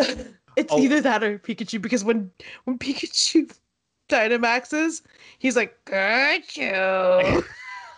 it's 0.56 0.72
Oh. 0.72 0.78
either 0.80 1.00
that 1.00 1.22
or 1.22 1.38
Pikachu 1.38 1.80
because 1.80 2.04
when 2.04 2.30
when 2.64 2.78
Pikachu 2.78 3.50
Dynamaxes, 4.10 5.02
he's 5.38 5.56
like, 5.56 5.76
"Got 5.84 6.56
you." 6.56 7.44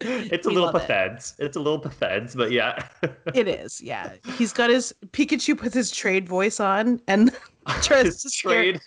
it's 0.00 0.46
a 0.46 0.48
We 0.50 0.54
little 0.56 0.72
love 0.72 0.88
it. 0.90 1.32
It's 1.38 1.56
a 1.56 1.60
little 1.60 1.80
patheds, 1.80 2.34
but 2.36 2.50
yeah. 2.50 2.88
it 3.34 3.46
is, 3.48 3.80
yeah. 3.80 4.14
He's 4.36 4.52
got 4.52 4.70
his 4.70 4.94
Pikachu 5.12 5.56
puts 5.58 5.74
his 5.74 5.90
trade 5.90 6.28
voice 6.28 6.58
on 6.60 7.00
and 7.06 7.30
Tries 7.82 8.06
His 8.06 8.22
to 8.22 8.30
scare- 8.30 8.52
trade. 8.72 8.80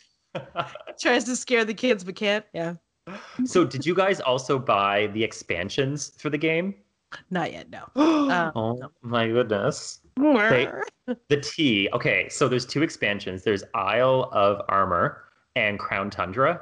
tries 1.00 1.24
to 1.26 1.36
scare 1.36 1.64
the 1.64 1.74
kids 1.76 2.04
but 2.04 2.16
can't. 2.16 2.44
Yeah, 2.54 2.74
so, 3.46 3.64
did 3.66 3.86
you 3.86 3.94
guys 3.94 4.20
also 4.22 4.58
buy 4.58 5.08
the 5.08 5.24
expansions 5.24 6.12
for 6.18 6.30
the 6.30 6.38
game? 6.38 6.76
not 7.30 7.52
yet. 7.54 7.70
No. 7.70 7.84
Uh, 8.34 8.52
oh 8.56 8.74
no. 8.74 8.90
my 9.04 9.28
goodness. 9.28 10.00
The 11.28 11.38
T. 11.38 11.90
Okay, 11.94 12.30
so 12.30 12.48
there's 12.48 12.66
two 12.66 12.84
expansions. 12.84 13.44
There's 13.44 13.64
Isle 13.74 14.30
of 14.32 14.62
Armor 14.70 15.24
and 15.56 15.78
Crown 15.80 16.10
Tundra. 16.10 16.62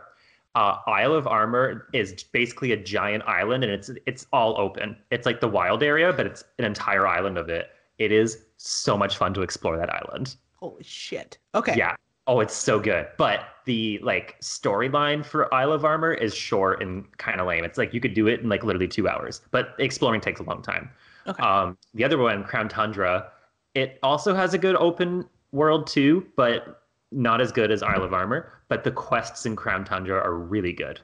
Uh, 0.56 0.78
Isle 0.88 1.14
of 1.14 1.28
Armor 1.28 1.88
is 1.94 2.24
basically 2.24 2.74
a 2.74 2.78
giant 2.78 3.24
island, 3.26 3.64
and 3.64 3.72
it's 3.72 3.90
it's 4.06 4.28
all 4.34 4.60
open. 4.60 4.98
It's 5.12 5.26
like 5.26 5.40
the 5.40 5.48
wild 5.48 5.84
area, 5.84 6.12
but 6.12 6.26
it's 6.26 6.44
an 6.60 6.66
entire 6.66 7.08
island 7.08 7.38
of 7.38 7.50
it. 7.50 7.70
It 8.00 8.12
is 8.12 8.46
so 8.58 8.98
much 8.98 9.18
fun 9.18 9.34
to 9.36 9.42
explore 9.42 9.78
that 9.78 9.90
island. 9.94 10.36
Holy 10.56 10.84
shit. 10.84 11.38
Okay. 11.56 11.76
Yeah. 11.78 11.96
Oh, 12.28 12.40
it's 12.40 12.56
so 12.56 12.80
good. 12.80 13.08
But 13.18 13.42
the 13.66 14.00
like 14.04 14.40
storyline 14.42 15.26
for 15.26 15.54
Isle 15.54 15.72
of 15.74 15.86
Armor 15.86 16.14
is 16.14 16.36
short 16.36 16.82
and 16.82 17.06
kind 17.18 17.40
of 17.40 17.48
lame. 17.48 17.64
It's 17.64 17.78
like 17.78 17.94
you 17.94 18.02
could 18.02 18.14
do 18.14 18.28
it 18.28 18.42
in 18.42 18.50
like 18.50 18.64
literally 18.64 18.88
two 18.88 19.08
hours, 19.08 19.42
but 19.52 19.76
exploring 19.80 20.22
takes 20.22 20.40
a 20.40 20.44
long 20.44 20.62
time. 20.62 20.90
Okay. 21.28 21.42
Um, 21.44 21.78
the 21.94 22.04
other 22.04 22.18
one, 22.18 22.44
Crown 22.44 22.68
Tundra, 22.68 23.32
it 23.76 24.00
also 24.04 24.34
has 24.36 24.54
a 24.54 24.58
good 24.58 24.76
open 24.76 25.26
world 25.52 25.88
too, 25.88 26.26
but 26.36 26.82
not 27.12 27.42
as 27.42 27.52
good 27.52 27.72
as 27.72 27.84
Isle 27.84 28.04
of 28.04 28.14
Armor. 28.14 28.54
But 28.70 28.84
the 28.84 28.92
quests 28.92 29.46
in 29.46 29.56
Crown 29.56 29.84
Tundra 29.86 30.18
are 30.20 30.36
really 30.36 30.74
good. 30.74 31.00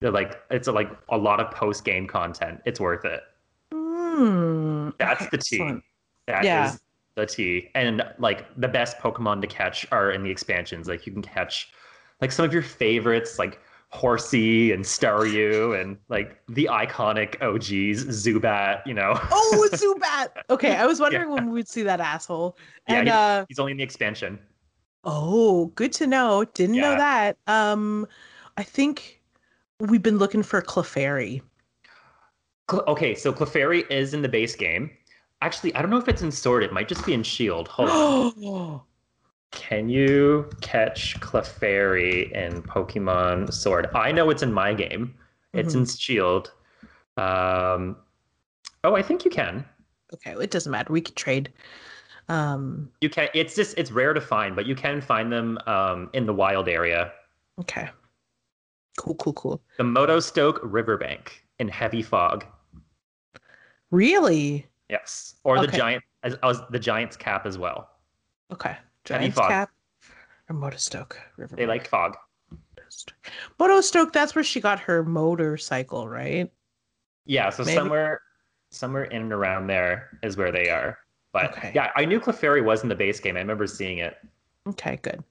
They're 0.00 0.10
like 0.10 0.40
it's 0.50 0.68
like 0.68 0.90
a 1.08 1.16
lot 1.18 1.40
of 1.40 1.50
post 1.50 1.84
game 1.84 2.06
content. 2.06 2.60
It's 2.66 2.80
worth 2.80 3.04
it. 3.04 3.20
Hmm. 3.72 4.90
That's 4.98 5.28
the 5.30 5.38
T. 5.38 5.56
excellent. 5.56 5.84
That 6.26 6.40
is 6.40 6.44
Yeah. 6.46 6.74
the 7.14 7.26
T. 7.26 7.70
And 7.74 8.02
like 8.18 8.46
the 8.60 8.68
best 8.68 8.98
Pokemon 8.98 9.40
to 9.42 9.46
catch 9.46 9.86
are 9.90 10.10
in 10.12 10.22
the 10.22 10.30
expansions. 10.30 10.88
Like 10.88 11.06
you 11.06 11.12
can 11.12 11.22
catch 11.22 11.72
like 12.20 12.32
some 12.32 12.44
of 12.44 12.52
your 12.52 12.62
favorites, 12.62 13.38
like 13.38 13.60
Horsey 13.90 14.72
and 14.72 14.84
Staryu, 14.84 15.80
and 15.80 15.96
like 16.08 16.38
the 16.48 16.68
iconic 16.70 17.40
OGs, 17.42 18.04
Zubat. 18.04 18.86
You 18.86 18.94
know. 18.94 19.14
Oh, 19.30 19.68
Zubat. 19.72 20.28
Okay, 20.50 20.76
I 20.76 20.84
was 20.86 21.00
wondering 21.00 21.30
when 21.30 21.46
we 21.46 21.52
would 21.52 21.68
see 21.68 21.82
that 21.82 22.00
asshole. 22.00 22.58
Yeah, 22.88 22.98
And 22.98 23.08
he- 23.08 23.12
uh 23.14 23.44
He's 23.48 23.58
only 23.58 23.72
in 23.72 23.78
the 23.78 23.84
expansion. 23.84 24.38
oh, 25.04 25.66
good 25.74 25.92
to 25.94 26.06
know. 26.06 26.44
Didn't 26.44 26.76
know 26.76 26.96
that. 26.96 27.38
Um 27.46 28.06
I 28.58 28.62
think 28.62 29.22
we've 29.80 30.02
been 30.02 30.18
looking 30.18 30.42
for 30.42 30.60
Clefairy. 30.60 31.40
Cl- 32.70 32.84
Okay, 32.88 33.14
so 33.14 33.32
Clefairy 33.32 33.90
is 33.90 34.12
in 34.12 34.20
the 34.20 34.28
base 34.28 34.54
game. 34.54 34.90
Actually, 35.40 35.74
I 35.74 35.80
don't 35.80 35.90
know 35.90 35.96
if 35.98 36.08
it's 36.08 36.20
in 36.22 36.30
Sword. 36.32 36.62
It 36.64 36.72
might 36.72 36.88
just 36.88 37.06
be 37.06 37.14
in 37.14 37.22
Shield. 37.22 37.68
Hold 37.68 37.88
on. 37.88 38.80
Can 39.50 39.88
you 39.88 40.48
catch 40.60 41.18
Clefairy 41.20 42.30
in 42.32 42.62
Pokemon 42.62 43.52
Sword? 43.52 43.88
I 43.94 44.12
know 44.12 44.30
it's 44.30 44.42
in 44.42 44.52
my 44.52 44.74
game. 44.74 45.14
It's 45.54 45.70
Mm-hmm. 45.70 45.78
in 45.80 45.86
Shield. 45.86 46.52
Um, 47.16 47.96
oh, 48.84 48.94
I 48.94 49.02
think 49.02 49.24
you 49.24 49.30
can. 49.30 49.64
okay, 50.14 50.32
it 50.40 50.50
doesn't 50.50 50.70
matter. 50.70 50.92
We 50.92 51.00
could 51.00 51.16
trade. 51.16 51.52
Um 52.28 52.90
You 53.00 53.08
can. 53.08 53.28
It's 53.34 53.54
just 53.56 53.76
it's 53.78 53.90
rare 53.90 54.12
to 54.12 54.20
find, 54.20 54.54
but 54.54 54.66
you 54.66 54.74
can 54.74 55.00
find 55.00 55.32
them 55.32 55.58
um, 55.66 56.10
in 56.12 56.26
the 56.26 56.34
wild 56.34 56.68
area. 56.68 57.12
okay. 57.60 57.88
Cool, 58.98 59.14
cool, 59.14 59.32
cool. 59.34 59.62
The 59.78 59.84
Motostoke 59.84 60.58
Riverbank 60.62 61.44
in 61.60 61.68
Heavy 61.68 62.02
Fog. 62.02 62.44
Really? 63.92 64.66
Yes, 64.90 65.36
or 65.44 65.60
the 65.60 65.68
giant 65.68 66.02
as, 66.24 66.34
as 66.42 66.60
the 66.70 66.78
Giant's 66.80 67.16
Cap 67.16 67.46
as 67.46 67.56
well. 67.58 67.88
Okay. 68.52 68.76
Giant's 69.08 69.36
fog. 69.36 69.48
Cap 69.50 69.70
or 70.48 70.54
Motostoke 70.56 71.16
River. 71.36 71.56
They 71.56 71.66
like 71.66 71.88
fog. 71.88 72.16
Motostoke, 73.60 74.12
that's 74.12 74.34
where 74.34 74.44
she 74.44 74.60
got 74.60 74.80
her 74.80 75.04
motorcycle, 75.04 76.08
right? 76.08 76.50
Yeah, 77.26 77.50
so 77.50 77.64
Maybe. 77.64 77.74
somewhere 77.76 78.22
somewhere 78.70 79.04
in 79.04 79.22
and 79.22 79.32
around 79.32 79.66
there 79.66 80.18
is 80.22 80.36
where 80.36 80.52
they 80.52 80.68
are. 80.68 80.98
But 81.32 81.52
Okay. 81.56 81.72
yeah, 81.74 81.90
I 81.96 82.04
knew 82.04 82.20
Clefairy 82.20 82.62
was 82.64 82.82
in 82.82 82.88
the 82.88 82.94
base 82.94 83.20
game. 83.20 83.36
I 83.36 83.40
remember 83.40 83.66
seeing 83.66 83.98
it. 83.98 84.16
Okay, 84.66 84.98
good. 85.02 85.22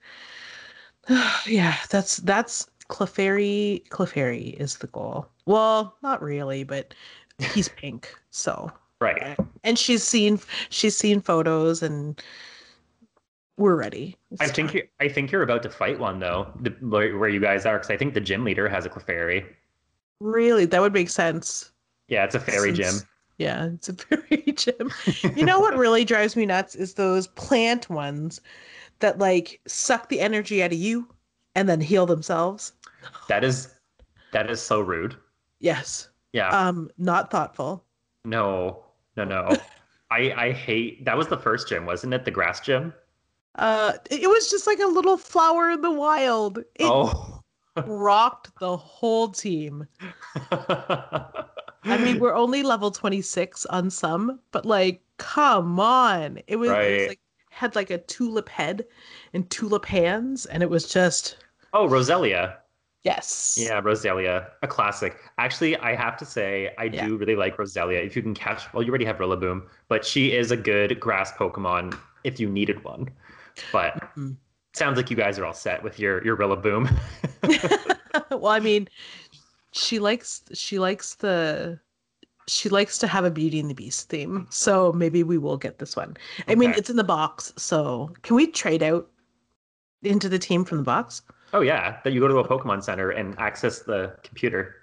yeah, 1.47 1.75
that's 1.89 2.17
that's 2.17 2.67
Clefairy. 2.89 3.87
Clefairy 3.89 4.53
is 4.59 4.77
the 4.77 4.87
goal. 4.87 5.27
Well, 5.45 5.95
not 6.03 6.21
really, 6.21 6.63
but 6.63 6.93
he's 7.53 7.69
pink, 7.77 8.13
so 8.29 8.71
Right. 8.99 9.37
and 9.63 9.77
she's 9.77 10.03
seen 10.03 10.39
she's 10.69 10.95
seen 10.97 11.21
photos 11.21 11.81
and 11.83 12.21
we're 13.57 13.75
ready. 13.75 14.15
I 14.39 14.47
think 14.47 14.69
time. 14.69 14.77
you 14.77 14.87
I 14.99 15.09
think 15.09 15.31
you're 15.31 15.41
about 15.43 15.63
to 15.63 15.69
fight 15.69 15.99
one 15.99 16.19
though, 16.19 16.47
the, 16.61 16.69
where 16.81 17.17
where 17.17 17.29
you 17.29 17.39
guys 17.39 17.65
are, 17.65 17.77
because 17.77 17.89
I 17.89 17.97
think 17.97 18.13
the 18.13 18.21
gym 18.21 18.43
leader 18.43 18.69
has 18.69 18.85
a 18.85 18.89
Clefairy. 18.89 19.45
really 20.19 20.65
that 20.65 20.81
would 20.81 20.93
make 20.93 21.09
sense. 21.09 21.71
Yeah, 22.07 22.23
it's 22.23 22.35
a 22.35 22.39
fairy 22.39 22.71
gym. 22.71 22.95
Yeah, 23.37 23.65
it's 23.65 23.89
a 23.89 23.93
fairy 23.95 24.53
gym. 24.55 24.91
You 25.35 25.45
know 25.45 25.59
what 25.59 25.77
really 25.77 26.05
drives 26.05 26.35
me 26.35 26.45
nuts 26.45 26.75
is 26.75 26.93
those 26.93 27.27
plant 27.27 27.89
ones 27.89 28.41
that 28.99 29.17
like 29.19 29.59
suck 29.67 30.09
the 30.09 30.19
energy 30.21 30.63
out 30.63 30.71
of 30.71 30.77
you 30.77 31.07
and 31.55 31.67
then 31.67 31.81
heal 31.81 32.05
themselves. 32.05 32.73
That 33.27 33.43
is 33.43 33.73
that 34.31 34.49
is 34.49 34.61
so 34.61 34.79
rude. 34.81 35.15
Yes. 35.59 36.09
Yeah. 36.33 36.49
Um, 36.49 36.89
not 36.97 37.31
thoughtful. 37.31 37.83
no, 38.25 38.83
no, 39.15 39.23
no. 39.23 39.49
I 40.11 40.31
I 40.37 40.51
hate 40.51 41.03
that 41.05 41.17
was 41.17 41.27
the 41.27 41.37
first 41.37 41.67
gym, 41.67 41.85
wasn't 41.85 42.13
it? 42.13 42.23
The 42.25 42.31
grass 42.31 42.59
gym. 42.59 42.93
Uh, 43.57 43.93
it 44.11 44.29
was 44.29 44.49
just 44.49 44.67
like 44.67 44.79
a 44.79 44.87
little 44.87 45.17
flower 45.17 45.71
in 45.71 45.81
the 45.81 45.91
wild. 45.91 46.59
It 46.75 46.83
oh. 46.83 47.41
rocked 47.85 48.57
the 48.59 48.77
whole 48.77 49.29
team. 49.29 49.87
I 50.51 51.97
mean, 51.99 52.19
we're 52.19 52.35
only 52.35 52.63
level 52.63 52.91
26 52.91 53.65
on 53.67 53.89
some, 53.89 54.39
but 54.51 54.65
like, 54.65 55.01
come 55.17 55.79
on. 55.79 56.39
It 56.47 56.57
was, 56.57 56.69
it 56.69 56.99
was 56.99 57.07
like 57.09 57.19
had 57.49 57.75
like 57.75 57.89
a 57.89 57.97
tulip 57.97 58.49
head 58.49 58.85
and 59.33 59.49
tulip 59.49 59.85
hands, 59.85 60.45
and 60.45 60.61
it 60.61 60.69
was 60.69 60.87
just 60.91 61.37
oh, 61.73 61.87
Roselia. 61.87 62.57
yes. 63.03 63.57
Yeah, 63.59 63.81
Roselia, 63.81 64.49
a 64.61 64.67
classic. 64.67 65.17
Actually, 65.39 65.75
I 65.77 65.95
have 65.95 66.17
to 66.17 66.25
say, 66.25 66.73
I 66.77 66.85
Yeah. 66.85 67.07
do 67.07 67.17
really 67.17 67.35
like 67.35 67.57
Roselia. 67.57 68.05
If 68.05 68.15
you 68.15 68.21
can 68.21 68.35
catch, 68.35 68.71
well, 68.73 68.83
you 68.83 68.89
already 68.89 69.05
have 69.05 69.17
Rillaboom, 69.17 69.63
but 69.87 70.05
she 70.05 70.33
is 70.33 70.51
a 70.51 70.57
good 70.57 70.99
grass 70.99 71.31
Pokemon 71.31 71.97
if 72.23 72.39
you 72.39 72.49
needed 72.49 72.83
one. 72.83 73.07
But 73.71 73.95
Mhm. 74.15 74.37
sounds 74.73 74.97
like 74.97 75.09
you 75.09 75.17
guys 75.17 75.39
are 75.39 75.45
all 75.45 75.53
set 75.53 75.83
with 75.83 75.99
your 75.99 76.23
your 76.23 76.35
Rilla 76.35 76.57
Boom. 76.57 76.89
well, 78.31 78.47
I 78.47 78.59
mean, 78.59 78.87
she 79.71 79.99
likes 79.99 80.43
she 80.53 80.79
likes 80.79 81.15
the 81.15 81.79
she 82.47 82.69
likes 82.69 82.97
to 82.99 83.07
have 83.07 83.25
a 83.25 83.31
Beauty 83.31 83.59
and 83.59 83.69
the 83.69 83.75
Beast 83.75 84.09
theme, 84.09 84.47
so 84.49 84.93
maybe 84.93 85.21
we 85.23 85.37
will 85.37 85.57
get 85.57 85.79
this 85.79 85.95
one. 85.95 86.15
I 86.47 86.55
mean, 86.55 86.73
it's 86.77 86.89
in 86.89 86.95
the 86.95 87.03
box, 87.03 87.53
so 87.57 88.13
can 88.21 88.35
we 88.35 88.47
trade 88.47 88.81
out 88.81 89.09
into 90.03 90.29
the 90.29 90.39
team 90.39 90.63
from 90.63 90.77
the 90.77 90.83
box? 90.83 91.21
oh 91.53 91.61
yeah, 91.61 91.99
that 92.03 92.11
you 92.13 92.19
go 92.19 92.27
to 92.27 92.39
a 92.39 92.47
Pokemon 92.47 92.83
Center 92.83 93.11
and 93.11 93.37
access 93.39 93.79
the 93.79 94.13
computer. 94.23 94.75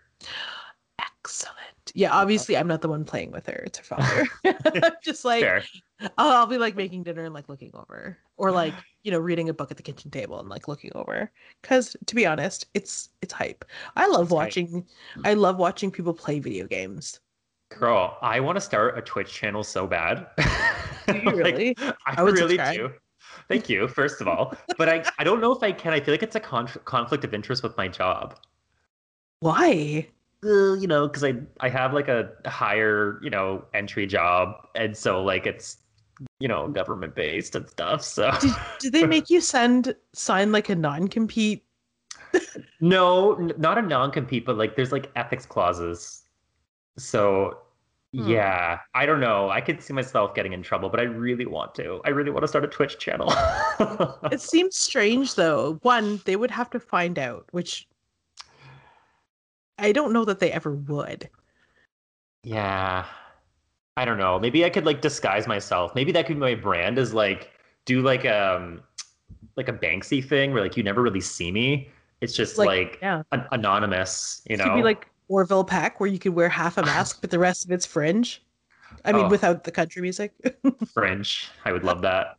Excellent. 0.99 1.59
Yeah, 1.95 2.13
obviously 2.13 2.57
I'm 2.57 2.67
not 2.67 2.81
the 2.81 2.89
one 2.89 3.05
playing 3.05 3.31
with 3.31 3.47
her. 3.47 3.63
It's 3.67 3.79
her 3.79 3.85
father. 3.85 4.27
I'm 4.83 4.93
just 5.03 5.25
like 5.25 5.43
Fair. 5.43 5.65
I'll, 6.01 6.31
I'll 6.31 6.47
be 6.47 6.59
like 6.59 6.77
making 6.77 7.03
dinner 7.05 7.25
and 7.25 7.35
like 7.35 7.49
looking 7.49 7.71
over, 7.75 8.19
or 8.37 8.51
like 8.53 8.85
you 9.03 9.11
know 9.13 9.19
reading 9.19 9.49
a 9.49 9.55
book 9.55 9.71
at 9.71 9.77
the 9.77 9.83
kitchen 9.83 10.11
table 10.11 10.39
and 10.41 10.49
like 10.49 10.69
looking 10.69 10.91
over. 10.95 11.31
Because 11.63 11.97
to 12.07 12.15
be 12.15 12.27
honest, 12.27 12.67
it's 12.75 13.11
it's 13.23 13.33
hype. 13.33 13.65
I 13.97 14.07
love 14.09 14.31
It's 14.31 14.35
hype. 14.35 14.57
watching. 14.57 14.87
I 15.25 15.35
love 15.35 15.57
watching 15.59 15.91
people 15.91 16.15
play 16.15 16.39
video 16.41 16.67
games. 16.67 17.21
Girl, 17.71 18.19
I 18.23 18.41
want 18.41 18.57
to 18.57 18.61
start 18.61 18.97
a 18.99 19.03
Twitch 19.03 19.33
channel 19.33 19.65
so 19.65 19.87
bad. 19.87 20.27
Do 21.11 21.19
you 21.19 21.37
Like, 21.43 21.57
really? 21.57 21.77
I, 22.07 22.17
really 22.23 22.59
subscribe. 22.59 22.59
do. 22.59 22.91
Thank 23.49 23.69
you, 23.69 23.89
first 23.89 24.21
of 24.21 24.29
all. 24.29 24.55
But 24.79 24.89
I, 24.89 25.07
I 25.19 25.25
don't 25.25 25.41
know 25.41 25.53
if 25.53 25.63
I 25.63 25.73
can. 25.73 25.93
I 25.93 26.01
feel 26.01 26.15
like 26.15 26.23
it's 26.23 26.37
a 26.37 26.41
conf- 26.41 26.83
conflict 26.85 27.25
of 27.25 27.35
interest 27.35 27.63
with 27.63 27.77
my 27.77 27.89
job. 27.89 28.39
Why? 29.41 30.09
Uh, 30.45 30.75
you 30.75 30.87
know, 30.87 31.07
because 31.09 31.25
I 31.25 31.35
I 31.61 31.69
have 31.71 31.95
like 31.95 32.09
a 32.09 32.33
higher 32.47 33.19
you 33.23 33.31
know 33.31 33.65
entry 33.73 34.07
job, 34.07 34.69
and 34.75 34.97
so 34.97 35.23
like 35.23 35.47
it's 35.47 35.79
you 36.41 36.49
know 36.49 36.69
government 36.69 37.15
based 37.15 37.55
and 37.57 37.69
stuff. 37.69 38.03
So 38.03 38.31
Did, 38.41 38.53
did 38.81 38.93
they 38.93 39.07
make 39.07 39.31
you 39.31 39.41
send 39.41 39.95
sign 40.13 40.53
like 40.53 40.69
a 40.69 40.75
non 40.75 41.09
compete? 41.09 41.65
no, 42.81 43.35
n- 43.37 43.53
not 43.59 43.79
a 43.79 43.83
non 43.83 44.11
compete, 44.11 44.45
but 44.45 44.57
like 44.57 44.77
there's 44.77 44.93
like 44.93 45.11
ethics 45.17 45.47
clauses. 45.47 46.23
So 46.99 47.59
Hmm. 48.15 48.29
yeah, 48.29 48.79
I 48.95 49.07
don't 49.07 49.19
know. 49.19 49.51
I 49.51 49.61
could 49.61 49.83
see 49.83 49.93
myself 49.93 50.35
getting 50.37 50.53
in 50.53 50.63
trouble, 50.63 50.89
but 50.89 51.01
I 51.01 51.03
really 51.03 51.47
want 51.47 51.75
to. 51.77 52.01
I 52.05 52.11
really 52.11 52.31
want 52.31 52.45
to 52.45 52.49
start 52.49 52.65
a 52.65 52.69
Twitch 52.69 52.99
channel. 52.99 53.33
It 54.31 54.41
seems 54.41 54.77
strange 54.77 55.35
though. 55.35 55.81
One, 55.83 56.21
they 56.25 56.37
would 56.37 56.53
have 56.53 56.71
to 56.71 56.81
find 56.81 57.19
out, 57.19 57.47
which 57.51 57.89
I 59.79 59.91
don't 59.91 60.13
know 60.13 60.25
that 60.25 60.39
they 60.39 60.53
ever 60.53 60.73
would. 60.75 61.29
Yeah. 62.45 63.07
I 63.97 64.05
don't 64.05 64.19
know. 64.19 64.39
Maybe 64.39 64.65
I 64.65 64.71
could 64.71 64.85
like 64.87 65.01
disguise 65.01 65.47
myself. 65.47 65.95
Maybe 65.95 66.11
that 66.13 66.27
could 66.27 66.37
be 66.37 66.41
my 66.41 66.55
brand 66.55 66.99
is 66.99 67.15
like 67.15 67.51
do 67.85 68.03
like 68.03 68.25
um 68.27 68.83
like 69.57 69.69
a 69.69 69.73
Banksy 69.73 70.25
thing 70.27 70.53
where 70.53 70.63
like 70.63 70.77
you 70.77 70.83
never 70.83 71.03
really 71.03 71.21
see 71.21 71.53
me. 71.53 71.89
It's 72.21 72.35
just 72.35 72.59
Like, 72.59 72.67
like, 72.67 72.99
yeah. 73.03 73.23
an- 73.33 73.47
anonymous, 73.53 74.43
you 74.49 74.55
It 74.55 74.59
know. 74.59 74.65
could 74.65 74.77
be 74.77 74.83
like 74.83 75.09
Orville 75.29 75.65
Peck, 75.65 76.01
where 76.01 76.09
you 76.09 76.19
could 76.19 76.35
wear 76.35 76.49
half 76.49 76.79
a 76.79 76.83
mask, 76.83 77.21
but 77.21 77.31
the 77.31 77.39
rest 77.39 77.65
of 77.65 77.71
it's 77.71 77.85
fringe. 77.87 78.43
I 79.05 79.13
mean, 79.13 79.27
Oh. 79.27 79.29
without 79.29 79.65
the 79.65 79.71
country 79.71 80.01
music. 80.03 80.33
Fringe. 80.95 81.49
I 81.65 81.73
would 81.73 81.85
love 81.85 82.01
that. 82.03 82.39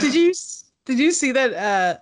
did 0.00 0.14
you 0.14 0.32
did 0.84 0.98
you 0.98 1.10
see 1.12 1.32
that? 1.32 1.54
Uh, 1.54 1.98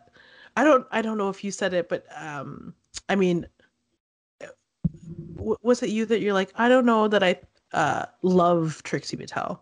I 0.56 0.64
don't 0.64 0.86
I 0.90 1.00
don't 1.02 1.16
know 1.18 1.28
if 1.28 1.44
you 1.44 1.50
said 1.50 1.72
it, 1.74 1.88
but 1.88 2.04
um, 2.16 2.74
I 3.08 3.14
mean, 3.16 3.46
was 5.38 5.82
it 5.82 5.90
you 5.90 6.06
that 6.06 6.20
you're 6.20 6.32
like 6.32 6.52
I 6.56 6.68
don't 6.68 6.86
know 6.86 7.06
that 7.08 7.22
I 7.22 7.40
uh 7.72 8.06
love 8.22 8.82
Trixie 8.84 9.16
Mattel. 9.16 9.60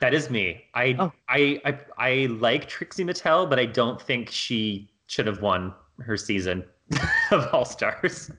That 0.00 0.14
is 0.14 0.30
me. 0.30 0.64
I, 0.74 0.96
Oh. 0.98 1.12
I 1.28 1.60
I 1.64 1.78
I 1.98 2.26
like 2.26 2.68
Trixie 2.68 3.04
Mattel, 3.04 3.48
but 3.48 3.58
I 3.58 3.66
don't 3.66 4.00
think 4.00 4.30
she 4.30 4.90
should 5.06 5.26
have 5.26 5.40
won 5.42 5.72
her 6.00 6.16
season 6.16 6.64
of 7.30 7.48
All 7.52 7.64
Stars. 7.64 8.30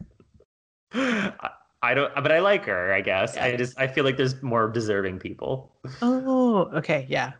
I, 0.93 1.49
I 1.83 1.93
don't, 1.93 2.13
but 2.15 2.31
I 2.31 2.39
like 2.39 2.65
her. 2.65 2.93
I 2.93 3.01
guess 3.01 3.37
I 3.37 3.55
just 3.55 3.79
I 3.79 3.87
feel 3.87 4.03
like 4.03 4.17
there's 4.17 4.41
more 4.41 4.67
deserving 4.69 5.19
people. 5.19 5.75
Oh, 6.01 6.69
okay, 6.73 7.05
yeah, 7.09 7.33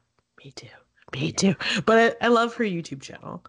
me 0.43 0.51
too, 0.51 0.67
me 1.13 1.31
too. 1.31 1.55
But 1.85 2.17
I, 2.21 2.25
I 2.25 2.27
love 2.29 2.53
her 2.55 2.63
YouTube 2.63 3.01
channel. 3.01 3.43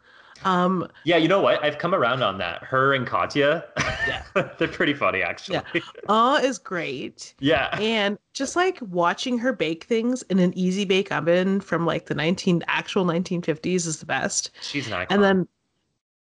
Um, 0.44 0.87
Yeah, 1.05 1.16
you 1.16 1.29
know 1.29 1.40
what? 1.40 1.62
I've 1.64 1.79
come 1.79 1.94
around 1.94 2.22
on 2.22 2.38
that. 2.38 2.62
Her 2.62 2.94
and 2.94 3.07
Katya, 3.07 3.64
Yeah. 4.07 4.22
they're 4.59 4.68
pretty 4.68 4.94
funny 4.94 5.22
actually. 5.22 5.61
Aw 6.09 6.37
is 6.37 6.59
great. 6.59 7.35
Yeah. 7.40 7.77
And 7.81 8.18
just 8.35 8.55
like 8.57 8.79
watching 8.83 9.38
her 9.38 9.53
bake 9.53 9.85
things 9.85 10.22
in 10.22 10.38
an 10.38 10.57
easy 10.57 10.85
bake 10.85 11.11
oven 11.12 11.61
from 11.61 11.85
like 11.87 12.07
the 12.07 12.14
19 12.14 12.62
actual 12.68 13.05
1950s 13.05 13.87
is 13.87 13.98
the 14.01 14.07
best. 14.07 14.51
she's 14.61 14.87
an 14.87 14.92
icon. 14.92 15.07
And 15.14 15.24
then 15.24 15.48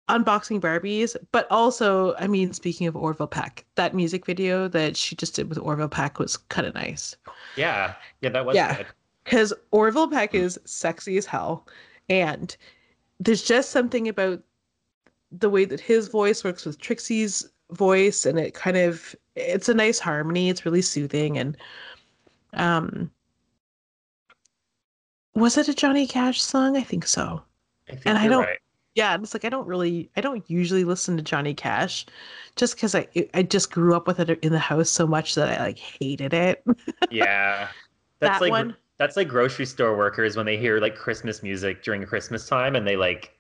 unboxing 0.10 0.60
Barbies, 0.60 1.16
but 1.32 1.48
also, 1.50 2.16
I 2.16 2.28
mean, 2.28 2.52
speaking 2.54 2.88
of 2.88 2.96
Orville 2.98 3.28
Peck, 3.28 3.66
that 3.76 3.94
music 3.96 4.26
video 4.26 4.68
that 4.68 4.98
she 4.98 5.16
just 5.16 5.36
did 5.36 5.48
with 5.48 5.58
Orville 5.58 5.88
Peck 5.88 6.20
was 6.20 6.36
kind 6.38 6.68
of 6.68 6.74
nice. 6.74 7.16
yeah, 7.56 7.94
yeah, 8.22 8.30
that 8.30 8.46
was 8.46 8.56
Yeah. 8.56 8.76
good. 8.78 8.88
Because 9.24 9.54
Orville 9.72 10.10
Peck 10.10 10.34
is 10.34 10.60
sexy 10.66 11.18
as 11.18 11.26
hell. 11.28 11.68
And 12.10 12.58
there's 13.21 13.43
just 13.43 13.69
something 13.69 14.07
about 14.10 14.41
the 15.31 15.49
way 15.49 15.63
that 15.63 15.79
his 15.79 16.07
voice 16.10 16.43
works 16.43 16.65
with 16.65 16.79
Trixie's 16.79 17.47
voice, 17.71 18.25
and 18.25 18.38
it 18.39 18.53
kind 18.53 18.75
of 18.77 19.15
it's 19.36 19.69
a 19.69 19.73
nice 19.73 19.99
harmony. 19.99 20.49
It's 20.49 20.65
really 20.65 20.81
soothing. 20.81 21.38
And 21.38 21.55
um 22.53 23.10
was 25.36 25.57
it 25.57 25.69
a 25.69 25.73
Johnny 25.73 26.05
Cash 26.07 26.41
song? 26.41 26.75
I 26.75 26.81
think 26.81 27.07
so. 27.07 27.41
I 27.88 27.91
think 27.93 28.05
And 28.07 28.17
I 28.17 28.27
don't- 28.27 28.43
right. 28.43 28.57
Yeah, 28.93 29.15
it's 29.15 29.34
like 29.34 29.45
I 29.45 29.49
don't 29.49 29.67
really 29.67 30.10
I 30.17 30.21
don't 30.21 30.43
usually 30.49 30.84
listen 30.84 31.15
to 31.15 31.23
Johnny 31.23 31.53
Cash 31.53 32.05
just 32.57 32.75
because 32.75 32.93
I 32.93 33.07
I 33.34 33.41
just 33.43 33.71
grew 33.71 33.95
up 33.95 34.05
with 34.05 34.19
it 34.19 34.38
in 34.43 34.51
the 34.51 34.60
house 34.60 34.89
so 34.89 35.07
much 35.07 35.36
that 35.36 35.47
I 35.47 35.63
like 35.63 35.77
hated 35.79 36.34
it. 36.34 36.62
Yeah. 37.10 37.69
That's 38.19 38.39
That 38.39 38.41
like 38.41 38.51
one? 38.51 38.75
That's 39.02 39.18
like 39.18 39.28
grocery 39.28 39.66
store 39.66 39.98
workers 39.98 40.38
when 40.38 40.46
they 40.46 40.58
hear 40.58 40.80
like 40.80 40.96
Christmas 40.96 41.42
music 41.42 41.82
during 41.82 42.06
Christmas 42.06 42.48
time 42.48 42.76
and 42.76 42.86
they 42.88 42.96
like 42.96 43.32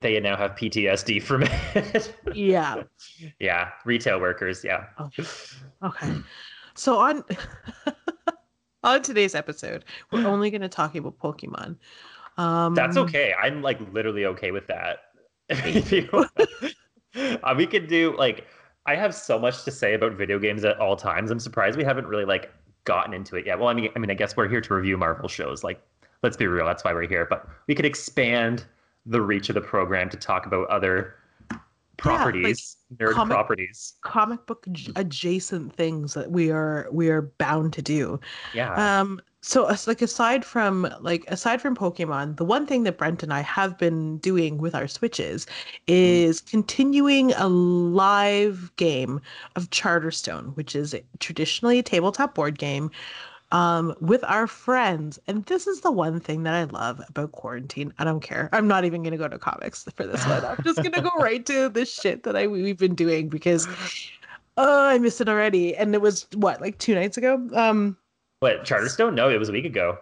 they 0.00 0.20
now 0.20 0.36
have 0.36 0.52
PTSD 0.52 1.20
from 1.20 1.42
it. 1.42 2.14
yeah. 2.34 2.84
yeah, 3.40 3.70
retail 3.84 4.20
workers, 4.20 4.62
yeah. 4.62 4.84
Oh. 4.96 5.10
Okay. 5.82 6.14
So 6.76 6.98
on 7.00 7.24
on 8.84 9.02
today's 9.02 9.34
episode, 9.34 9.84
we're 10.12 10.24
only 10.24 10.50
going 10.50 10.60
to 10.60 10.68
talk 10.68 10.94
about 10.94 11.18
Pokemon. 11.18 11.78
Um 12.36 12.76
That's 12.76 12.96
okay. 12.96 13.34
I'm 13.42 13.60
like 13.60 13.80
literally 13.92 14.24
okay 14.26 14.52
with 14.52 14.68
that. 14.68 14.98
You- 15.90 16.26
uh, 17.42 17.54
we 17.56 17.66
could 17.66 17.88
do 17.88 18.16
like 18.16 18.46
I 18.86 18.94
have 18.94 19.12
so 19.12 19.36
much 19.36 19.64
to 19.64 19.72
say 19.72 19.94
about 19.94 20.12
video 20.12 20.38
games 20.38 20.64
at 20.64 20.78
all 20.78 20.94
times. 20.94 21.32
I'm 21.32 21.40
surprised 21.40 21.76
we 21.76 21.82
haven't 21.82 22.06
really 22.06 22.24
like 22.24 22.52
gotten 22.84 23.14
into 23.14 23.36
it 23.36 23.46
yet. 23.46 23.58
Well, 23.58 23.68
I 23.68 23.74
mean, 23.74 23.90
I 23.94 23.98
mean, 23.98 24.10
I 24.10 24.14
guess 24.14 24.36
we're 24.36 24.48
here 24.48 24.60
to 24.60 24.74
review 24.74 24.96
Marvel 24.96 25.28
shows. 25.28 25.62
Like, 25.64 25.80
let's 26.22 26.36
be 26.36 26.46
real, 26.46 26.66
that's 26.66 26.84
why 26.84 26.92
we're 26.92 27.08
here. 27.08 27.26
But 27.28 27.48
we 27.66 27.74
could 27.74 27.86
expand 27.86 28.64
the 29.06 29.20
reach 29.20 29.48
of 29.48 29.54
the 29.54 29.60
program 29.60 30.08
to 30.10 30.16
talk 30.16 30.46
about 30.46 30.68
other 30.68 31.14
properties, 31.98 32.76
nerd 32.96 33.12
comic- 33.12 33.34
properties. 33.34 33.94
comic 34.02 34.46
book 34.46 34.66
adjacent 34.96 35.74
things 35.74 36.14
that 36.14 36.30
we 36.30 36.50
are 36.50 36.88
we 36.92 37.10
are 37.10 37.22
bound 37.22 37.72
to 37.74 37.82
do. 37.82 38.18
Yeah. 38.54 39.00
Um 39.00 39.20
so 39.40 39.72
like 39.86 40.02
aside 40.02 40.44
from 40.44 40.88
like 41.00 41.24
aside 41.28 41.62
from 41.62 41.76
Pokemon, 41.76 42.36
the 42.36 42.44
one 42.44 42.66
thing 42.66 42.82
that 42.82 42.98
Brent 42.98 43.22
and 43.22 43.32
I 43.32 43.40
have 43.40 43.78
been 43.78 44.18
doing 44.18 44.58
with 44.58 44.74
our 44.74 44.88
switches 44.88 45.46
is 45.86 46.40
continuing 46.40 47.32
a 47.34 47.46
live 47.48 48.72
game 48.76 49.20
of 49.54 49.70
Charterstone, 49.70 50.56
which 50.56 50.74
is 50.74 50.94
traditionally 51.20 51.78
a 51.78 51.84
tabletop 51.84 52.34
board 52.34 52.58
game 52.58 52.90
um 53.50 53.94
with 54.00 54.22
our 54.24 54.46
friends. 54.46 55.18
And 55.26 55.44
this 55.46 55.66
is 55.66 55.80
the 55.80 55.92
one 55.92 56.20
thing 56.20 56.42
that 56.42 56.54
I 56.54 56.64
love 56.64 57.00
about 57.08 57.32
quarantine. 57.32 57.92
I 57.98 58.04
don't 58.04 58.20
care. 58.20 58.48
I'm 58.52 58.68
not 58.68 58.84
even 58.84 59.02
going 59.02 59.12
to 59.12 59.18
go 59.18 59.28
to 59.28 59.38
comics 59.38 59.84
for 59.94 60.06
this 60.06 60.24
one. 60.26 60.44
I'm 60.44 60.62
just 60.64 60.78
going 60.78 60.92
to 60.92 61.00
go 61.00 61.10
right 61.18 61.44
to 61.46 61.68
the 61.68 61.84
shit 61.84 62.24
that 62.24 62.36
I 62.36 62.46
we've 62.46 62.78
been 62.78 62.94
doing 62.94 63.28
because 63.28 63.66
oh, 64.56 64.88
I 64.88 64.98
missed 64.98 65.20
it 65.20 65.28
already. 65.28 65.74
And 65.76 65.94
it 65.94 66.00
was 66.00 66.26
what, 66.34 66.60
like 66.60 66.78
2 66.78 66.94
nights 66.94 67.16
ago? 67.16 67.48
Um 67.54 67.96
What 68.40 68.64
Charterstone? 68.64 69.14
No, 69.14 69.30
it 69.30 69.38
was 69.38 69.48
a 69.48 69.52
week 69.52 69.64
ago. 69.64 69.98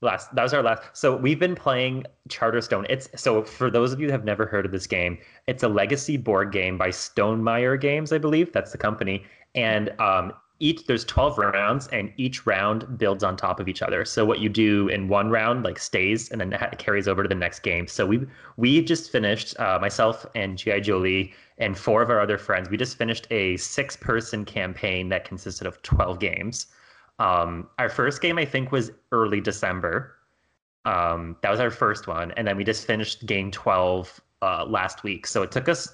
Last 0.00 0.32
that 0.34 0.42
was 0.42 0.54
our 0.54 0.62
last. 0.62 0.82
So 0.92 1.16
we've 1.16 1.40
been 1.40 1.56
playing 1.56 2.04
Charterstone. 2.28 2.86
It's 2.88 3.08
so 3.16 3.42
for 3.42 3.68
those 3.70 3.92
of 3.92 4.00
you 4.00 4.06
who 4.06 4.12
have 4.12 4.24
never 4.24 4.46
heard 4.46 4.64
of 4.64 4.70
this 4.70 4.86
game, 4.86 5.18
it's 5.48 5.64
a 5.64 5.68
legacy 5.68 6.16
board 6.16 6.52
game 6.52 6.78
by 6.78 6.90
Stonemaier 6.90 7.80
Games, 7.80 8.12
I 8.12 8.18
believe. 8.18 8.52
That's 8.52 8.70
the 8.70 8.78
company. 8.78 9.24
And 9.56 9.90
um, 10.00 10.32
each 10.60 10.86
there's 10.86 11.04
12 11.04 11.38
rounds, 11.38 11.86
and 11.88 12.12
each 12.16 12.46
round 12.46 12.98
builds 12.98 13.22
on 13.22 13.36
top 13.36 13.60
of 13.60 13.68
each 13.68 13.82
other. 13.82 14.04
So 14.04 14.24
what 14.24 14.40
you 14.40 14.48
do 14.48 14.88
in 14.88 15.08
one 15.08 15.30
round 15.30 15.64
like 15.64 15.78
stays, 15.78 16.30
and 16.30 16.40
then 16.40 16.52
it 16.52 16.78
carries 16.78 17.06
over 17.06 17.22
to 17.22 17.28
the 17.28 17.34
next 17.34 17.60
game. 17.60 17.86
So 17.86 18.06
we 18.06 18.26
we 18.56 18.82
just 18.82 19.10
finished 19.10 19.58
uh, 19.60 19.78
myself 19.80 20.26
and 20.34 20.58
G.I. 20.58 20.80
Jolie 20.80 21.32
and 21.58 21.76
four 21.76 22.02
of 22.02 22.10
our 22.10 22.20
other 22.20 22.38
friends. 22.38 22.70
We 22.70 22.76
just 22.76 22.96
finished 22.96 23.26
a 23.30 23.56
six 23.56 23.96
person 23.96 24.44
campaign 24.44 25.08
that 25.10 25.24
consisted 25.24 25.66
of 25.66 25.80
12 25.82 26.18
games. 26.20 26.66
Um, 27.18 27.68
our 27.78 27.88
first 27.88 28.20
game, 28.20 28.38
I 28.38 28.44
think, 28.44 28.70
was 28.70 28.92
early 29.12 29.40
December. 29.40 30.14
Um, 30.84 31.36
that 31.42 31.50
was 31.50 31.60
our 31.60 31.70
first 31.70 32.06
one, 32.06 32.32
and 32.32 32.46
then 32.46 32.56
we 32.56 32.64
just 32.64 32.86
finished 32.86 33.26
game 33.26 33.50
twelve 33.50 34.20
uh, 34.42 34.64
last 34.64 35.02
week. 35.02 35.26
So 35.26 35.42
it 35.42 35.50
took 35.50 35.68
us 35.68 35.92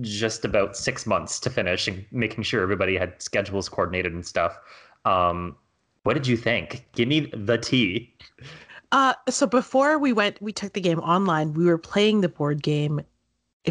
just 0.00 0.44
about 0.44 0.76
six 0.76 1.06
months 1.06 1.38
to 1.40 1.50
finish, 1.50 1.86
and 1.88 2.04
making 2.12 2.44
sure 2.44 2.62
everybody 2.62 2.96
had 2.96 3.20
schedules 3.22 3.68
coordinated 3.68 4.12
and 4.12 4.24
stuff. 4.26 4.58
Um, 5.04 5.56
what 6.02 6.14
did 6.14 6.26
you 6.26 6.36
think? 6.36 6.86
Give 6.92 7.08
me 7.08 7.30
the 7.34 7.58
tea. 7.58 8.14
Uh, 8.92 9.14
so 9.28 9.46
before 9.46 9.98
we 9.98 10.12
went, 10.12 10.40
we 10.40 10.52
took 10.52 10.72
the 10.72 10.80
game 10.80 11.00
online. 11.00 11.52
We 11.54 11.64
were 11.66 11.78
playing 11.78 12.20
the 12.20 12.28
board 12.28 12.62
game 12.62 13.00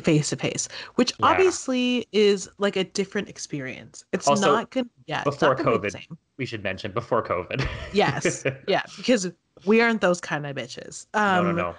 face 0.01 0.30
to 0.32 0.36
face, 0.36 0.67
which 0.95 1.13
Yeah. 1.19 1.28
obviously 1.28 2.06
is 2.12 2.49
like 2.58 2.75
a 2.75 2.84
different 2.84 3.30
experience. 3.30 4.04
It's 4.12 4.28
Also, 4.28 4.51
not 4.54 4.69
good. 4.71 4.89
Yeah, 5.06 5.23
before 5.23 5.56
not 5.56 5.58
gonna 5.63 5.80
be 5.80 5.88
the 5.89 5.97
COVID. 5.97 6.01
same. 6.10 6.17
We 6.38 6.45
should 6.45 6.63
mention 6.63 6.91
before 6.91 7.23
COVID. 7.23 7.65
Yes, 7.93 8.43
yeah, 8.67 8.82
because 8.97 9.32
we 9.65 9.80
aren't 9.80 10.01
those 10.01 10.19
kind 10.19 10.45
of 10.45 10.54
bitches. 10.58 11.06
Um, 11.13 11.45
no, 11.45 11.51
no, 11.54 11.58
no. 11.71 11.75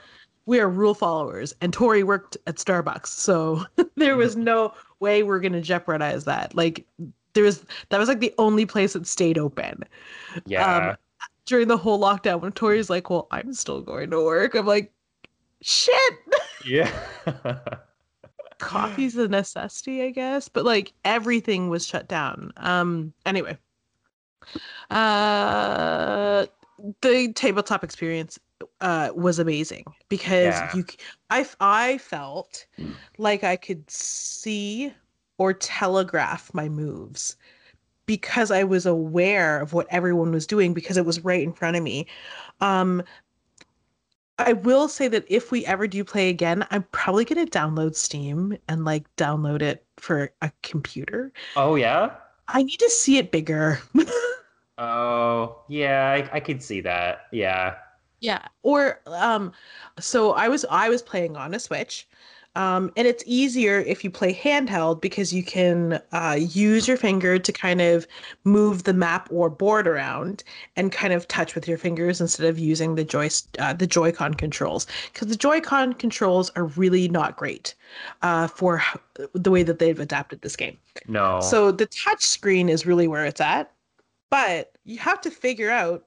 We 0.46 0.60
are 0.60 0.68
rule 0.68 0.94
followers, 0.94 1.54
and 1.60 1.72
Tori 1.72 2.02
worked 2.02 2.36
at 2.46 2.56
Starbucks, 2.56 3.08
so 3.08 3.64
there 3.96 4.16
was 4.16 4.36
no 4.36 4.72
way 5.00 5.22
we're 5.22 5.40
gonna 5.40 5.60
jeopardize 5.60 6.24
that. 6.24 6.54
Like, 6.54 6.86
there 7.34 7.44
was 7.44 7.64
that 7.90 7.98
was 7.98 8.08
like 8.08 8.20
the 8.20 8.34
only 8.38 8.66
place 8.66 8.94
that 8.94 9.06
stayed 9.06 9.38
open. 9.38 9.84
Yeah. 10.46 10.88
um, 10.90 10.96
during 11.46 11.68
the 11.68 11.76
whole 11.76 11.98
lockdown 12.00 12.40
when 12.40 12.52
Tori's 12.52 12.90
like, 12.90 13.08
Well, 13.08 13.28
I'm 13.30 13.54
still 13.54 13.80
going 13.80 14.10
to 14.10 14.22
work. 14.22 14.54
I'm 14.54 14.66
like, 14.66 14.92
shit. 15.62 16.14
yeah. 16.66 16.90
Coffee's 18.58 19.16
a 19.16 19.28
necessity, 19.28 20.02
I 20.02 20.10
guess. 20.10 20.48
But 20.48 20.64
like 20.64 20.92
everything 21.04 21.68
was 21.68 21.86
shut 21.86 22.08
down. 22.08 22.52
Um 22.56 23.12
anyway. 23.24 23.56
Uh 24.90 26.46
the 27.00 27.32
tabletop 27.32 27.82
experience 27.84 28.38
uh 28.80 29.10
was 29.14 29.38
amazing 29.38 29.84
because 30.08 30.60
Yeah. 30.60 30.70
you 30.72 30.84
I 31.30 31.46
I 31.60 31.98
felt 31.98 32.66
like 33.18 33.44
I 33.44 33.56
could 33.56 33.90
see 33.90 34.92
or 35.38 35.52
telegraph 35.54 36.52
my 36.54 36.68
moves 36.68 37.36
because 38.06 38.50
I 38.50 38.64
was 38.64 38.86
aware 38.86 39.60
of 39.60 39.72
what 39.74 39.86
everyone 39.90 40.32
was 40.32 40.46
doing 40.46 40.74
because 40.74 40.96
it 40.96 41.06
was 41.06 41.20
right 41.24 41.42
in 41.42 41.52
front 41.52 41.76
of 41.76 41.82
me. 41.82 42.06
Um, 42.60 43.02
I 44.38 44.52
will 44.52 44.88
say 44.88 45.08
that 45.08 45.24
if 45.28 45.50
we 45.50 45.64
ever 45.66 45.86
do 45.86 46.04
play 46.04 46.28
again, 46.28 46.66
I'm 46.70 46.82
probably 46.92 47.24
going 47.24 47.44
to 47.46 47.50
download 47.58 47.94
Steam 47.96 48.56
and 48.68 48.84
like 48.84 49.04
download 49.16 49.62
it 49.62 49.84
for 49.96 50.32
a 50.42 50.50
computer. 50.62 51.32
oh 51.56 51.74
yeah. 51.76 52.14
I 52.48 52.62
need 52.62 52.78
to 52.78 52.90
see 52.90 53.18
it 53.18 53.30
bigger. 53.32 53.80
Oh 54.78 55.62
yeah. 55.68 56.28
I, 56.32 56.36
I 56.36 56.40
could 56.40 56.62
see 56.62 56.80
that. 56.82 57.26
Yeah. 57.32 57.76
Yeah. 58.26 58.42
Or 58.62 59.00
um 59.06 59.52
so 59.98 60.32
I 60.32 60.48
was 60.48 60.64
I 60.68 60.88
was 60.88 61.02
playing 61.02 61.36
on 61.36 61.54
a 61.54 61.60
Switch. 61.60 62.08
Um, 62.56 62.90
and 62.96 63.06
it's 63.06 63.22
easier 63.26 63.80
if 63.80 64.02
you 64.02 64.10
play 64.10 64.32
handheld 64.32 65.02
because 65.02 65.30
you 65.30 65.42
can 65.42 66.00
uh, 66.12 66.38
use 66.40 66.88
your 66.88 66.96
finger 66.96 67.38
to 67.38 67.52
kind 67.52 67.82
of 67.82 68.06
move 68.44 68.84
the 68.84 68.94
map 68.94 69.28
or 69.30 69.50
board 69.50 69.86
around 69.86 70.42
and 70.74 70.90
kind 70.90 71.12
of 71.12 71.28
touch 71.28 71.54
with 71.54 71.68
your 71.68 71.76
fingers 71.76 72.18
instead 72.18 72.46
of 72.46 72.58
using 72.58 72.94
the 72.94 73.04
joy 73.04 73.28
uh, 73.58 73.74
the 73.74 73.86
Joy-Con 73.86 74.32
controls. 74.32 74.86
Because 75.12 75.28
the 75.28 75.36
Joy-Con 75.36 75.92
controls 75.92 76.50
are 76.56 76.64
really 76.64 77.08
not 77.08 77.36
great 77.36 77.74
uh, 78.22 78.46
for 78.48 78.82
the 79.34 79.50
way 79.50 79.62
that 79.62 79.78
they've 79.78 80.00
adapted 80.00 80.40
this 80.40 80.56
game. 80.56 80.78
No. 81.06 81.42
So 81.42 81.70
the 81.70 81.86
touch 81.86 82.24
screen 82.24 82.70
is 82.70 82.86
really 82.86 83.06
where 83.06 83.26
it's 83.26 83.42
at, 83.42 83.70
but 84.30 84.72
you 84.84 84.96
have 84.96 85.20
to 85.20 85.30
figure 85.30 85.70
out 85.70 86.06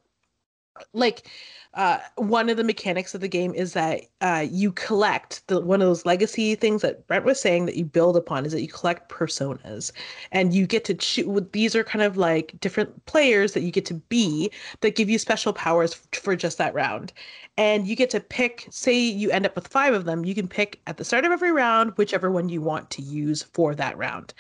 like 0.94 1.28
uh, 1.76 2.00
one 2.16 2.50
of 2.50 2.58
the 2.58 2.64
mechanics 2.64 3.14
of 3.14 3.22
the 3.22 3.28
game 3.28 3.54
is 3.54 3.74
that 3.74 4.02
uh, 4.22 4.46
you 4.50 4.72
collect 4.72 5.46
the 5.48 5.62
one 5.62 5.82
of 5.82 5.88
those 5.88 6.06
legacy 6.06 6.56
things 6.56 6.82
that 6.82 7.06
Brent 7.08 7.26
was 7.26 7.40
saying 7.40 7.68
that 7.68 7.76
you 7.76 7.86
build 7.86 8.18
upon 8.18 8.46
is 8.46 8.54
that 8.54 8.62
you 8.62 8.68
collect 8.68 9.10
personas, 9.10 9.92
and 10.32 10.54
you 10.54 10.66
get 10.66 10.84
to 10.86 10.96
choose. 10.96 11.42
These 11.52 11.76
are 11.76 11.84
kind 11.84 12.02
of 12.02 12.18
like 12.18 12.60
different 12.60 13.06
players 13.06 13.54
that 13.54 13.62
you 13.62 13.72
get 13.72 13.86
to 13.86 13.94
be 13.94 14.52
that 14.82 14.96
give 14.96 15.10
you 15.10 15.20
special 15.20 15.54
powers 15.54 15.94
f- 15.94 16.22
for 16.22 16.36
just 16.36 16.58
that 16.58 16.74
round, 16.74 17.14
and 17.58 17.88
you 17.88 17.96
get 17.96 18.10
to 18.12 18.20
pick. 18.20 18.68
Say 18.72 18.98
you 18.98 19.30
end 19.30 19.46
up 19.46 19.56
with 19.56 19.68
five 19.68 19.94
of 19.94 20.06
them, 20.06 20.26
you 20.26 20.34
can 20.34 20.48
pick 20.48 20.82
at 20.88 20.98
the 20.98 21.06
start 21.06 21.24
of 21.24 21.32
every 21.32 21.52
round 21.52 21.92
whichever 21.98 22.32
one 22.32 22.50
you 22.50 22.62
want 22.62 22.90
to 22.92 23.04
use 23.04 23.44
for 23.44 23.76
that 23.76 23.98
round. 23.98 24.34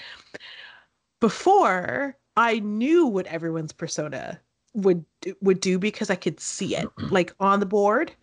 Before 1.19 2.17
I 2.35 2.59
knew 2.59 3.05
what 3.05 3.27
everyone's 3.27 3.73
persona 3.73 4.39
would 4.73 5.03
would 5.41 5.59
do 5.59 5.79
because 5.79 6.09
I 6.09 6.15
could 6.15 6.39
see 6.39 6.75
it 6.75 6.87
like 7.11 7.33
on 7.39 7.59
the 7.59 7.65
board. 7.65 8.13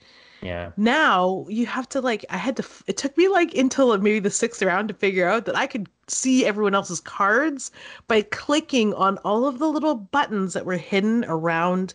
Yeah. 0.42 0.72
Now 0.76 1.46
you 1.48 1.66
have 1.66 1.88
to 1.90 2.00
like 2.00 2.24
I 2.30 2.37
had 2.37 2.56
to 2.56 2.64
it 2.87 2.96
took 2.96 3.16
me 3.16 3.28
like 3.28 3.54
until 3.54 3.96
maybe 3.98 4.20
the 4.20 4.30
sixth 4.30 4.62
round 4.62 4.88
to 4.88 4.94
figure 4.94 5.28
out 5.28 5.44
that 5.46 5.56
I 5.56 5.66
could 5.66 5.88
see 6.09 6.44
everyone 6.46 6.74
else's 6.74 7.00
cards 7.00 7.70
by 8.06 8.22
clicking 8.22 8.94
on 8.94 9.18
all 9.18 9.46
of 9.46 9.59
the 9.59 9.68
little 9.68 9.94
buttons 9.96 10.52
that 10.52 10.66
were 10.66 10.76
hidden 10.76 11.24
around 11.26 11.94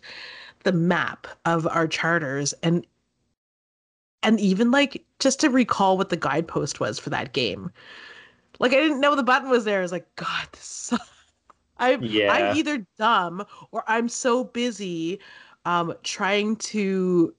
the 0.64 0.72
map 0.72 1.26
of 1.44 1.66
our 1.66 1.88
charters 1.88 2.52
and 2.62 2.86
and 4.22 4.38
even 4.38 4.70
like 4.70 5.04
just 5.18 5.40
to 5.40 5.50
recall 5.50 5.96
what 5.96 6.10
the 6.10 6.16
guidepost 6.16 6.80
was 6.80 6.98
for 6.98 7.10
that 7.10 7.32
game. 7.32 7.70
Like 8.58 8.72
I 8.72 8.76
didn't 8.76 9.00
know 9.00 9.14
the 9.14 9.22
button 9.22 9.50
was 9.50 9.64
there. 9.64 9.78
I 9.78 9.82
was 9.82 9.92
like, 9.92 10.14
God, 10.16 10.46
this 10.52 10.64
sucks. 10.64 11.11
I'm 11.78 12.02
Yeah. 12.02 12.32
I'm 12.32 12.56
either 12.56 12.86
dumb 12.98 13.44
or 13.72 13.84
I'm 13.86 14.08
so 14.08 14.44
busy 14.44 15.20
um 15.64 15.94
trying 16.02 16.56
to 16.56 17.34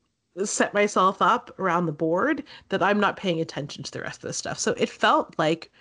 set 0.46 0.74
myself 0.74 1.22
up 1.22 1.58
around 1.60 1.86
the 1.86 1.92
board 1.92 2.44
that 2.70 2.82
I'm 2.84 3.00
not 3.00 3.18
paying 3.18 3.40
attention 3.42 3.84
to 3.84 3.92
the 3.92 4.02
rest 4.02 4.24
of 4.24 4.28
the 4.30 4.34
stuff. 4.34 4.58
So 4.60 4.72
it 4.78 4.90
felt 4.90 5.38
like 5.38 5.72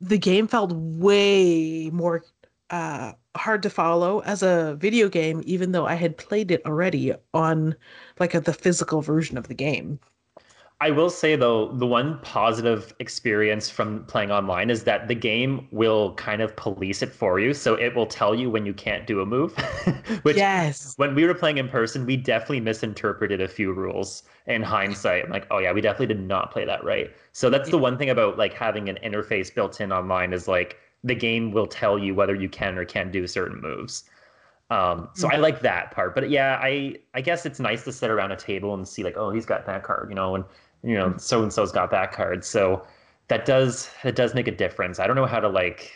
the 0.00 0.18
game 0.18 0.46
felt 0.46 0.72
way 0.72 1.90
more 1.90 2.24
uh 2.70 3.12
hard 3.36 3.62
to 3.62 3.70
follow 3.70 4.20
as 4.20 4.42
a 4.42 4.76
video 4.80 5.08
game 5.08 5.42
even 5.44 5.72
though 5.72 5.86
I 5.86 5.94
had 5.94 6.16
played 6.16 6.50
it 6.50 6.64
already 6.66 7.12
on 7.34 7.76
like 8.18 8.34
a, 8.34 8.40
the 8.40 8.52
physical 8.52 9.02
version 9.02 9.38
of 9.38 9.48
the 9.48 9.54
game. 9.54 10.00
I 10.78 10.90
will 10.90 11.08
say 11.08 11.36
though, 11.36 11.72
the 11.72 11.86
one 11.86 12.18
positive 12.20 12.94
experience 12.98 13.70
from 13.70 14.04
playing 14.04 14.30
online 14.30 14.68
is 14.68 14.84
that 14.84 15.08
the 15.08 15.14
game 15.14 15.66
will 15.70 16.12
kind 16.14 16.42
of 16.42 16.54
police 16.54 17.00
it 17.00 17.12
for 17.12 17.40
you. 17.40 17.54
So 17.54 17.76
it 17.76 17.94
will 17.94 18.04
tell 18.04 18.34
you 18.34 18.50
when 18.50 18.66
you 18.66 18.74
can't 18.74 19.06
do 19.06 19.22
a 19.22 19.26
move. 19.26 19.56
Which 20.22 20.36
yes. 20.36 20.92
when 20.98 21.14
we 21.14 21.24
were 21.24 21.32
playing 21.32 21.56
in 21.56 21.68
person, 21.68 22.04
we 22.04 22.18
definitely 22.18 22.60
misinterpreted 22.60 23.40
a 23.40 23.48
few 23.48 23.72
rules 23.72 24.24
in 24.46 24.62
hindsight. 24.62 25.24
I'm 25.24 25.30
like, 25.30 25.46
oh 25.50 25.58
yeah, 25.58 25.72
we 25.72 25.80
definitely 25.80 26.14
did 26.14 26.20
not 26.20 26.52
play 26.52 26.66
that 26.66 26.84
right. 26.84 27.10
So 27.32 27.48
that's 27.48 27.70
the 27.70 27.78
one 27.78 27.96
thing 27.96 28.10
about 28.10 28.36
like 28.36 28.52
having 28.52 28.90
an 28.90 28.98
interface 29.02 29.54
built 29.54 29.80
in 29.80 29.92
online 29.92 30.34
is 30.34 30.46
like 30.46 30.76
the 31.04 31.14
game 31.14 31.52
will 31.52 31.66
tell 31.66 31.98
you 31.98 32.14
whether 32.14 32.34
you 32.34 32.50
can 32.50 32.76
or 32.76 32.84
can't 32.84 33.12
do 33.12 33.26
certain 33.26 33.62
moves. 33.62 34.04
Um, 34.68 35.08
so 35.14 35.30
I 35.30 35.36
like 35.36 35.60
that 35.60 35.92
part. 35.92 36.14
But 36.14 36.28
yeah, 36.28 36.58
I 36.60 36.96
I 37.14 37.20
guess 37.20 37.46
it's 37.46 37.60
nice 37.60 37.84
to 37.84 37.92
sit 37.92 38.10
around 38.10 38.32
a 38.32 38.36
table 38.36 38.74
and 38.74 38.86
see 38.86 39.04
like, 39.04 39.16
oh, 39.16 39.30
he's 39.30 39.46
got 39.46 39.64
that 39.66 39.84
card, 39.84 40.08
you 40.10 40.16
know, 40.16 40.34
and 40.34 40.44
you 40.86 40.94
know, 40.94 41.14
so 41.18 41.42
and 41.42 41.52
so's 41.52 41.72
got 41.72 41.90
that 41.90 42.12
card. 42.12 42.44
So 42.44 42.86
that 43.28 43.44
does 43.44 43.90
that 44.04 44.14
does 44.14 44.34
make 44.34 44.46
a 44.46 44.52
difference. 44.52 45.00
I 45.00 45.06
don't 45.06 45.16
know 45.16 45.26
how 45.26 45.40
to 45.40 45.48
like 45.48 45.92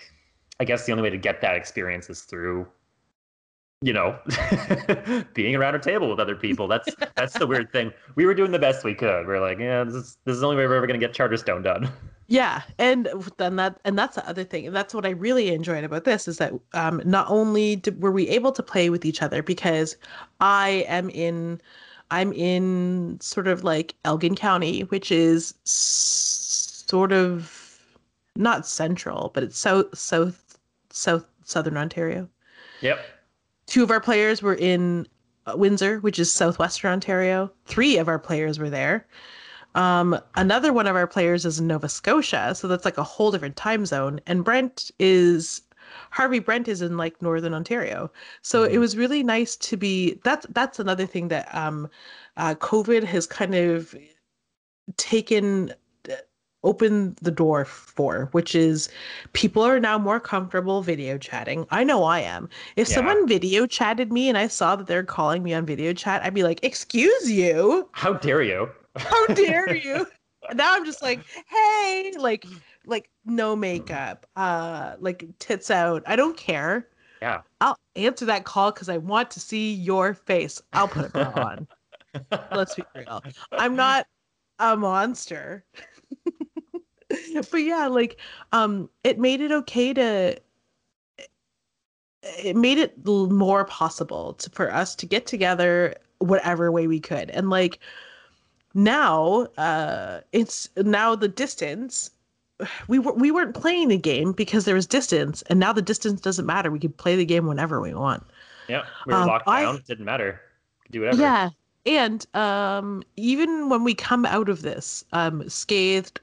I 0.58 0.64
guess 0.64 0.84
the 0.84 0.92
only 0.92 1.02
way 1.02 1.10
to 1.10 1.16
get 1.16 1.40
that 1.40 1.56
experience 1.56 2.10
is 2.10 2.22
through 2.22 2.66
you 3.82 3.94
know, 3.94 4.18
being 5.34 5.56
around 5.56 5.74
a 5.74 5.78
table 5.78 6.10
with 6.10 6.20
other 6.20 6.36
people. 6.36 6.68
That's 6.68 6.94
that's 7.16 7.38
the 7.38 7.46
weird 7.46 7.72
thing. 7.72 7.92
We 8.14 8.26
were 8.26 8.34
doing 8.34 8.50
the 8.50 8.58
best 8.58 8.84
we 8.84 8.94
could. 8.94 9.26
We 9.26 9.34
are 9.34 9.40
like, 9.40 9.58
yeah, 9.58 9.84
this 9.84 9.94
is 9.94 10.18
this 10.24 10.34
is 10.34 10.40
the 10.40 10.46
only 10.46 10.58
way 10.58 10.66
we're 10.66 10.76
ever 10.76 10.86
gonna 10.86 10.98
get 10.98 11.14
Charterstone 11.14 11.62
done. 11.62 11.90
Yeah, 12.32 12.62
and 12.78 13.08
then 13.38 13.56
that 13.56 13.80
and 13.84 13.98
that's 13.98 14.14
the 14.14 14.28
other 14.28 14.44
thing. 14.44 14.64
And 14.64 14.76
that's 14.76 14.94
what 14.94 15.04
I 15.04 15.10
really 15.10 15.48
enjoyed 15.52 15.82
about 15.82 16.04
this 16.04 16.28
is 16.28 16.36
that 16.36 16.52
um, 16.74 17.02
not 17.04 17.28
only 17.28 17.74
did, 17.74 18.00
were 18.00 18.12
we 18.12 18.28
able 18.28 18.52
to 18.52 18.62
play 18.62 18.88
with 18.88 19.04
each 19.04 19.20
other 19.20 19.42
because 19.42 19.96
I 20.38 20.84
am 20.86 21.10
in 21.10 21.60
I'm 22.10 22.32
in 22.32 23.18
sort 23.20 23.46
of 23.48 23.64
like 23.64 23.94
Elgin 24.04 24.34
County, 24.34 24.82
which 24.82 25.12
is 25.12 25.54
s- 25.66 26.84
sort 26.88 27.12
of 27.12 27.78
not 28.36 28.66
central, 28.66 29.30
but 29.34 29.42
it's 29.42 29.58
south 29.58 29.96
south 29.96 30.58
south 30.90 31.24
southern 31.44 31.76
Ontario. 31.76 32.28
Yep. 32.80 32.98
Two 33.66 33.82
of 33.82 33.90
our 33.90 34.00
players 34.00 34.42
were 34.42 34.54
in 34.54 35.06
uh, 35.46 35.54
Windsor, 35.56 35.98
which 36.00 36.18
is 36.18 36.32
southwestern 36.32 36.92
Ontario. 36.92 37.50
Three 37.66 37.98
of 37.98 38.08
our 38.08 38.18
players 38.18 38.58
were 38.58 38.70
there. 38.70 39.06
Um, 39.76 40.18
another 40.34 40.72
one 40.72 40.88
of 40.88 40.96
our 40.96 41.06
players 41.06 41.46
is 41.46 41.60
in 41.60 41.68
Nova 41.68 41.88
Scotia, 41.88 42.54
so 42.56 42.66
that's 42.66 42.84
like 42.84 42.98
a 42.98 43.04
whole 43.04 43.30
different 43.30 43.56
time 43.56 43.86
zone. 43.86 44.20
And 44.26 44.44
Brent 44.44 44.90
is 44.98 45.62
Harvey 46.10 46.38
Brent 46.38 46.68
is 46.68 46.82
in 46.82 46.96
like 46.96 47.20
northern 47.22 47.54
Ontario. 47.54 48.10
So 48.42 48.64
Mhm. 48.64 48.72
it 48.72 48.78
was 48.78 48.96
really 48.96 49.22
nice 49.22 49.56
to 49.56 49.76
be 49.76 50.20
that's 50.24 50.46
that's 50.50 50.78
another 50.78 51.06
thing 51.06 51.28
that 51.28 51.52
um 51.54 51.88
uh 52.36 52.54
COVID 52.56 53.04
has 53.04 53.26
kind 53.26 53.54
of 53.54 53.94
taken 54.96 55.72
opened 56.62 57.16
the 57.22 57.30
door 57.30 57.64
for, 57.64 58.28
which 58.32 58.54
is 58.54 58.90
people 59.32 59.62
are 59.62 59.80
now 59.80 59.96
more 59.98 60.20
comfortable 60.20 60.82
video 60.82 61.16
chatting. 61.16 61.66
I 61.70 61.84
know 61.84 62.04
I 62.04 62.20
am. 62.20 62.50
If 62.76 62.86
Yeah. 62.88 62.94
someone 62.96 63.26
video 63.26 63.66
chatted 63.66 64.12
me 64.12 64.28
and 64.28 64.36
I 64.36 64.46
saw 64.48 64.76
that 64.76 64.86
they're 64.86 65.02
calling 65.02 65.42
me 65.42 65.54
on 65.54 65.64
video 65.64 65.94
chat, 65.94 66.22
I'd 66.22 66.34
be 66.34 66.42
like, 66.42 66.62
"Excuse 66.62 67.30
you." 67.30 67.88
How 67.92 68.12
dare 68.14 68.42
you? 68.42 68.68
how 68.96 69.26
dare 69.28 69.74
you 69.74 70.06
now 70.54 70.74
i'm 70.74 70.84
just 70.84 71.00
like 71.00 71.24
hey 71.48 72.12
like 72.18 72.44
like 72.86 73.10
no 73.24 73.54
makeup 73.54 74.26
uh 74.36 74.94
like 75.00 75.26
tits 75.38 75.70
out. 75.70 76.02
I 76.06 76.16
don't 76.16 76.36
care. 76.36 76.88
Yeah. 77.22 77.42
i'll 77.60 77.76
answer 77.96 78.24
that 78.24 78.44
call 78.44 78.72
because 78.72 78.88
i 78.88 78.96
want 78.96 79.30
to 79.32 79.40
see 79.40 79.74
your 79.74 80.14
face. 80.14 80.62
I'll 80.72 80.88
put 80.88 81.04
it 81.04 81.12
back 81.12 81.36
on. 81.36 81.68
Let's 82.52 82.74
be 82.74 82.82
real. 82.94 83.22
I'm 83.52 83.76
not 83.76 84.06
a 84.58 84.76
monster. 84.76 85.64
But 87.50 87.62
yeah 87.62 87.88
like 87.88 88.20
um 88.52 88.88
it 89.02 89.18
made 89.18 89.40
it 89.40 89.50
okay 89.50 89.92
to 89.92 90.38
it 92.22 92.56
made 92.56 92.78
it 92.78 93.04
more 93.04 93.64
possible 93.64 94.34
to, 94.34 94.50
for 94.50 94.72
us 94.72 94.94
to 94.94 95.06
get 95.06 95.26
together 95.26 95.96
whatever 96.18 96.70
way 96.70 96.86
we 96.86 97.00
could. 97.00 97.30
And 97.30 97.50
like 97.50 97.80
now 98.74 99.48
uh 99.58 100.20
it's 100.32 100.68
now 100.76 101.16
the 101.16 101.26
distance 101.26 102.12
we 102.88 102.98
were 102.98 103.12
we 103.12 103.30
weren't 103.30 103.54
playing 103.54 103.88
the 103.88 103.96
game 103.98 104.32
because 104.32 104.64
there 104.64 104.74
was 104.74 104.86
distance 104.86 105.42
and 105.48 105.58
now 105.60 105.72
the 105.72 105.82
distance 105.82 106.20
doesn't 106.20 106.46
matter 106.46 106.70
we 106.70 106.78
can 106.78 106.92
play 106.92 107.16
the 107.16 107.24
game 107.24 107.46
whenever 107.46 107.80
we 107.80 107.94
want 107.94 108.24
Yeah. 108.68 108.82
We 109.06 109.12
were 109.14 109.20
Um, 109.20 109.26
locked 109.28 109.48
I- 109.48 109.62
down. 109.62 109.82
Didn't 109.86 110.04
matter. 110.04 110.40
Do 110.90 111.00
whatever. 111.00 111.20
yeah 111.20 111.50
and 111.86 112.26
um 112.34 113.02
even 113.16 113.68
when 113.68 113.84
we 113.84 113.94
come 113.94 114.26
out 114.26 114.48
of 114.48 114.62
this 114.62 115.04
um 115.12 115.48
scathed 115.48 116.20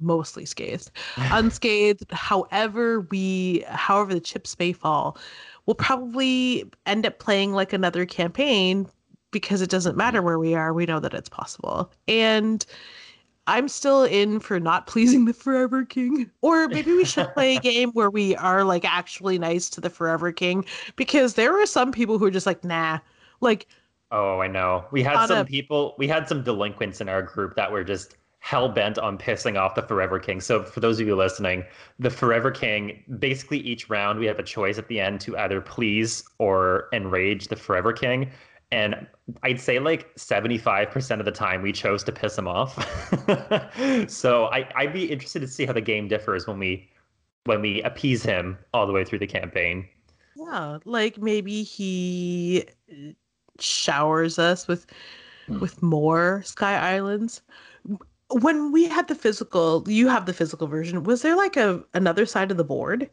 mostly 0.00 0.44
scathed 0.44 0.90
unscathed 1.32 2.04
however 2.12 3.00
we 3.10 3.64
however 3.68 4.12
the 4.14 4.20
chips 4.20 4.56
may 4.58 4.72
fall 4.72 5.16
we'll 5.66 5.74
probably 5.74 6.68
end 6.86 7.06
up 7.06 7.18
playing 7.20 7.52
like 7.52 7.72
another 7.72 8.04
campaign 8.06 8.86
because 9.30 9.62
it 9.62 9.70
doesn't 9.70 9.96
matter 9.96 10.20
where 10.22 10.38
we 10.38 10.54
are 10.54 10.72
we 10.74 10.86
know 10.86 11.00
that 11.00 11.14
it's 11.14 11.28
possible 11.28 11.90
and 12.06 12.66
i'm 13.46 13.68
still 13.68 14.04
in 14.04 14.38
for 14.40 14.60
not 14.60 14.86
pleasing 14.86 15.24
the 15.24 15.32
forever 15.32 15.84
king 15.84 16.30
or 16.40 16.68
maybe 16.68 16.92
we 16.92 17.04
should 17.04 17.28
play 17.34 17.56
a 17.56 17.60
game 17.60 17.90
where 17.90 18.10
we 18.10 18.36
are 18.36 18.64
like 18.64 18.84
actually 18.84 19.38
nice 19.38 19.68
to 19.68 19.80
the 19.80 19.90
forever 19.90 20.30
king 20.32 20.64
because 20.96 21.34
there 21.34 21.52
were 21.52 21.66
some 21.66 21.90
people 21.92 22.18
who 22.18 22.24
are 22.26 22.30
just 22.30 22.46
like 22.46 22.62
nah 22.64 22.98
like 23.40 23.66
Oh, 24.14 24.40
I 24.40 24.46
know. 24.46 24.84
We 24.90 25.02
had 25.02 25.26
some 25.26 25.38
a- 25.38 25.44
people, 25.46 25.94
we 25.96 26.06
had 26.06 26.28
some 26.28 26.42
delinquents 26.42 27.00
in 27.00 27.08
our 27.08 27.22
group 27.22 27.56
that 27.56 27.72
were 27.72 27.82
just 27.82 28.16
hell 28.40 28.68
bent 28.68 28.98
on 28.98 29.16
pissing 29.16 29.58
off 29.58 29.74
the 29.74 29.80
Forever 29.82 30.18
King. 30.18 30.38
So, 30.40 30.62
for 30.62 30.80
those 30.80 31.00
of 31.00 31.06
you 31.06 31.16
listening, 31.16 31.64
the 31.98 32.10
Forever 32.10 32.50
King, 32.50 33.02
basically 33.18 33.58
each 33.60 33.88
round 33.88 34.18
we 34.18 34.26
have 34.26 34.38
a 34.38 34.42
choice 34.42 34.76
at 34.76 34.86
the 34.88 35.00
end 35.00 35.20
to 35.22 35.38
either 35.38 35.62
please 35.62 36.24
or 36.38 36.88
enrage 36.92 37.48
the 37.48 37.56
Forever 37.56 37.92
King. 37.94 38.30
And 38.72 39.06
I'd 39.42 39.60
say 39.60 39.78
like 39.78 40.12
75% 40.16 41.20
of 41.20 41.26
the 41.26 41.30
time 41.30 41.62
we 41.62 41.72
chose 41.72 42.02
to 42.04 42.10
piss 42.10 42.36
him 42.36 42.48
off. 42.48 42.74
so 44.10 44.46
I, 44.46 44.66
I'd 44.74 44.94
be 44.94 45.04
interested 45.04 45.40
to 45.40 45.46
see 45.46 45.66
how 45.66 45.74
the 45.74 45.80
game 45.82 46.08
differs 46.08 46.46
when 46.46 46.58
we 46.58 46.88
when 47.44 47.60
we 47.60 47.82
appease 47.82 48.22
him 48.22 48.56
all 48.72 48.86
the 48.86 48.92
way 48.92 49.04
through 49.04 49.18
the 49.18 49.26
campaign. 49.26 49.86
Yeah, 50.36 50.78
like 50.84 51.18
maybe 51.18 51.62
he 51.62 52.64
uh, 52.90 53.12
showers 53.60 54.38
us 54.38 54.66
with 54.66 54.86
hmm. 55.46 55.60
with 55.60 55.82
more 55.82 56.42
Sky 56.44 56.94
Islands. 56.94 57.42
When 58.30 58.72
we 58.72 58.88
had 58.88 59.08
the 59.08 59.14
physical, 59.14 59.84
you 59.86 60.08
have 60.08 60.24
the 60.24 60.32
physical 60.32 60.66
version. 60.66 61.02
Was 61.04 61.20
there 61.20 61.36
like 61.36 61.58
a 61.58 61.84
another 61.92 62.24
side 62.24 62.50
of 62.50 62.56
the 62.56 62.64
board? 62.64 63.10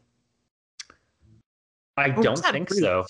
I 1.97 2.11
or 2.11 2.23
don't 2.23 2.39
think 2.39 2.69
so. 2.69 3.05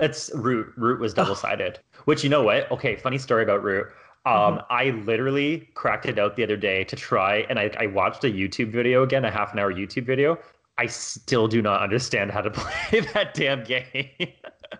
It's 0.00 0.30
root. 0.34 0.72
Root 0.76 1.00
was 1.00 1.14
double 1.14 1.34
sided. 1.34 1.78
Which 2.04 2.24
you 2.24 2.30
know 2.30 2.42
what? 2.42 2.70
Okay, 2.70 2.96
funny 2.96 3.18
story 3.18 3.42
about 3.42 3.62
root. 3.62 3.86
Um, 4.26 4.34
mm-hmm. 4.34 4.58
I 4.70 4.90
literally 5.04 5.68
cracked 5.74 6.06
it 6.06 6.18
out 6.18 6.36
the 6.36 6.42
other 6.42 6.56
day 6.56 6.84
to 6.84 6.96
try, 6.96 7.46
and 7.48 7.58
I, 7.58 7.70
I 7.78 7.86
watched 7.86 8.24
a 8.24 8.28
YouTube 8.28 8.70
video 8.70 9.02
again, 9.02 9.24
a 9.24 9.30
half 9.30 9.52
an 9.52 9.58
hour 9.58 9.72
YouTube 9.72 10.04
video. 10.04 10.38
I 10.76 10.86
still 10.86 11.48
do 11.48 11.62
not 11.62 11.82
understand 11.82 12.30
how 12.30 12.40
to 12.42 12.50
play 12.54 13.00
that 13.14 13.34
damn 13.34 13.64
game. 13.64 14.32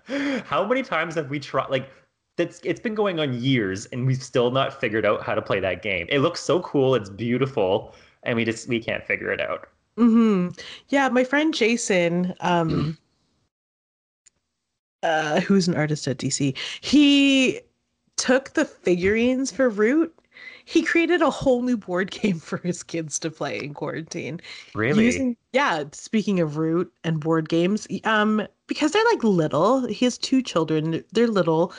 how 0.45 0.67
many 0.67 0.83
times 0.83 1.15
have 1.15 1.31
we 1.31 1.41
tried? 1.41 1.71
Like, 1.71 1.89
that's 2.37 2.61
it's 2.65 2.81
been 2.81 2.95
going 2.95 3.19
on 3.19 3.33
years, 3.35 3.87
and 3.87 4.07
we've 4.07 4.23
still 4.23 4.51
not 4.51 4.79
figured 4.79 5.07
out 5.07 5.23
how 5.23 5.35
to 5.35 5.43
play 5.43 5.61
that 5.61 5.83
game. 5.83 6.07
It 6.11 6.21
looks 6.21 6.41
so 6.41 6.61
cool, 6.61 6.95
it's 6.95 7.11
beautiful, 7.11 7.95
and 8.23 8.37
we 8.37 8.45
just 8.45 8.69
we 8.69 8.81
can't 8.81 9.05
figure 9.05 9.33
it 9.33 9.41
out. 9.41 9.69
Hmm. 9.97 10.49
Yeah, 10.89 11.09
my 11.09 11.25
friend 11.25 11.55
Jason. 11.55 12.35
Um. 12.41 12.99
uh, 15.03 15.41
who's 15.41 15.69
an 15.69 15.75
artist 15.75 16.07
at 16.09 16.19
DC, 16.19 16.57
he 16.81 17.61
took 18.17 18.51
the 18.51 18.65
figurines 18.65 19.51
for 19.51 19.69
Root. 19.69 20.15
He 20.65 20.83
created 20.83 21.21
a 21.23 21.31
whole 21.31 21.63
new 21.63 21.77
board 21.77 22.11
game 22.23 22.39
for 22.39 22.59
his 22.59 22.83
kids 22.83 23.19
to 23.21 23.31
play 23.31 23.59
in 23.59 23.75
quarantine. 23.75 24.41
Really? 24.75 25.07
Using, 25.07 25.37
yeah. 25.53 25.85
Speaking 25.93 26.41
of 26.41 26.57
Root 26.57 26.93
and 27.03 27.21
board 27.21 27.49
games, 27.49 27.89
um, 28.05 28.47
because 28.67 28.93
they're 28.93 29.05
like 29.11 29.25
little. 29.25 29.87
He 29.87 30.05
has 30.05 30.17
two 30.17 30.43
children. 30.43 31.03
They're 31.13 31.27
little, 31.27 31.73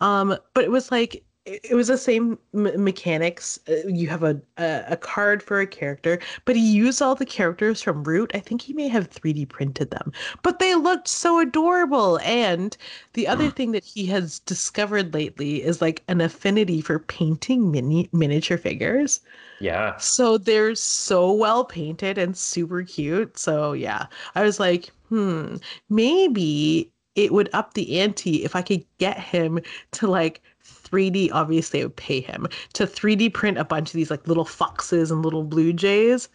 um, 0.00 0.36
but 0.54 0.64
it 0.64 0.70
was 0.70 0.90
like 0.90 1.24
it 1.46 1.74
was 1.74 1.88
the 1.88 1.96
same 1.98 2.38
m- 2.54 2.84
mechanics. 2.84 3.58
Uh, 3.68 3.86
you 3.86 4.08
have 4.08 4.22
a, 4.24 4.40
a, 4.58 4.84
a 4.88 4.96
card 4.96 5.42
for 5.42 5.60
a 5.60 5.66
character, 5.66 6.18
but 6.44 6.56
he 6.56 6.72
used 6.72 7.00
all 7.00 7.14
the 7.14 7.24
characters 7.26 7.80
from 7.82 8.02
Root. 8.04 8.32
I 8.34 8.40
think 8.40 8.62
he 8.62 8.72
may 8.72 8.88
have 8.88 9.08
3D 9.08 9.44
printed 9.46 9.90
them, 9.90 10.12
but 10.42 10.58
they 10.58 10.74
looked 10.74 11.08
so 11.08 11.38
adorable. 11.40 12.18
And 12.20 12.76
the 13.14 13.28
other 13.28 13.50
thing 13.50 13.72
that 13.72 13.84
he 13.84 14.06
has 14.06 14.40
discovered 14.40 15.14
lately 15.14 15.62
is 15.62 15.80
like 15.80 16.02
an 16.08 16.20
affinity 16.20 16.80
for 16.80 16.98
painting 16.98 17.70
mini 17.70 18.08
miniature 18.12 18.58
figures. 18.58 19.20
Yeah. 19.58 19.98
So 19.98 20.38
they're 20.38 20.74
so 20.74 21.32
well 21.32 21.64
painted 21.64 22.18
and 22.18 22.36
super 22.36 22.82
cute. 22.82 23.38
So 23.38 23.72
yeah, 23.72 24.06
I 24.34 24.42
was 24.42 24.60
like, 24.60 24.90
hmm, 25.08 25.56
maybe 25.88 26.92
it 27.14 27.32
would 27.32 27.48
up 27.54 27.74
the 27.74 27.98
ante 28.00 28.44
if 28.44 28.54
I 28.56 28.62
could 28.62 28.84
get 28.98 29.18
him 29.18 29.60
to 29.92 30.06
like 30.06 30.42
3D, 30.86 31.30
obviously, 31.32 31.80
I 31.80 31.84
would 31.84 31.96
pay 31.96 32.20
him 32.20 32.46
to 32.74 32.86
3D 32.86 33.32
print 33.32 33.58
a 33.58 33.64
bunch 33.64 33.88
of 33.88 33.94
these 33.94 34.10
like 34.10 34.26
little 34.26 34.44
foxes 34.44 35.10
and 35.10 35.22
little 35.22 35.44
blue 35.44 35.72
jays, 35.72 36.28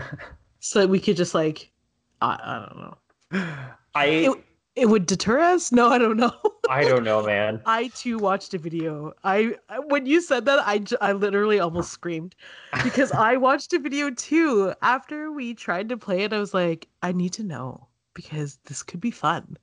so 0.60 0.80
that 0.80 0.88
we 0.88 1.00
could 1.00 1.16
just 1.16 1.34
like, 1.34 1.70
I, 2.20 2.38
I 2.42 2.66
don't 2.66 2.78
know. 2.78 2.96
I 3.94 4.06
it, 4.06 4.44
it 4.76 4.88
would 4.88 5.06
deter 5.06 5.38
us. 5.38 5.70
No, 5.70 5.88
I 5.88 5.98
don't 5.98 6.16
know. 6.16 6.32
I 6.68 6.84
don't 6.84 7.04
know, 7.04 7.24
man. 7.24 7.60
I 7.66 7.88
too 7.88 8.18
watched 8.18 8.54
a 8.54 8.58
video. 8.58 9.12
I 9.22 9.54
when 9.86 10.06
you 10.06 10.20
said 10.20 10.46
that, 10.46 10.60
I 10.60 10.82
I 11.00 11.12
literally 11.12 11.60
almost 11.60 11.92
screamed 11.92 12.34
because 12.82 13.12
I 13.12 13.36
watched 13.48 13.72
a 13.72 13.78
video 13.78 14.10
too 14.10 14.74
after 14.82 15.30
we 15.30 15.54
tried 15.54 15.88
to 15.90 15.96
play 15.96 16.22
it. 16.22 16.32
I 16.32 16.38
was 16.38 16.54
like, 16.54 16.88
I 17.02 17.12
need 17.12 17.32
to 17.34 17.44
know 17.44 17.86
because 18.14 18.58
this 18.64 18.82
could 18.82 19.00
be 19.00 19.10
fun. 19.10 19.56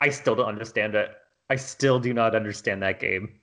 I 0.00 0.08
still 0.08 0.34
don't 0.34 0.48
understand 0.48 0.94
it. 0.94 1.10
I 1.50 1.56
still 1.56 1.98
do 1.98 2.14
not 2.14 2.34
understand 2.34 2.82
that 2.82 3.00
game. 3.00 3.39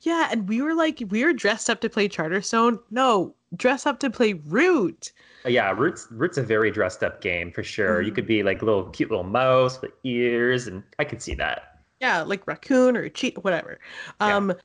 Yeah, 0.00 0.28
and 0.30 0.48
we 0.48 0.62
were 0.62 0.74
like, 0.74 1.02
we 1.08 1.24
were 1.24 1.32
dressed 1.32 1.70
up 1.70 1.80
to 1.80 1.90
play 1.90 2.08
Charterstone. 2.08 2.78
No, 2.90 3.34
dress 3.56 3.86
up 3.86 4.00
to 4.00 4.10
play 4.10 4.34
Root. 4.34 5.12
Uh, 5.44 5.50
yeah, 5.50 5.70
Root's 5.72 6.06
Root's 6.10 6.38
a 6.38 6.42
very 6.42 6.70
dressed 6.70 7.02
up 7.02 7.20
game 7.20 7.52
for 7.52 7.62
sure. 7.62 7.98
Mm-hmm. 7.98 8.06
You 8.06 8.12
could 8.12 8.26
be 8.26 8.42
like 8.42 8.62
a 8.62 8.64
little 8.64 8.84
cute 8.90 9.10
little 9.10 9.24
mouse 9.24 9.80
with 9.80 9.92
ears, 10.04 10.66
and 10.66 10.82
I 10.98 11.04
could 11.04 11.22
see 11.22 11.34
that. 11.34 11.80
Yeah, 12.00 12.22
like 12.22 12.46
raccoon 12.46 12.96
or 12.96 13.08
cheat, 13.08 13.42
whatever. 13.44 13.78
Um, 14.20 14.50
yeah. 14.50 14.56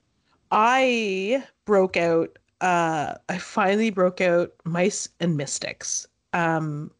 I 0.52 1.44
broke 1.66 1.98
out. 1.98 2.38
Uh, 2.62 3.14
I 3.30 3.38
finally 3.38 3.92
broke 3.92 4.22
out 4.22 4.52
Mice 4.64 5.08
and 5.20 5.38
Mystics. 5.38 6.08
Um, 6.34 6.92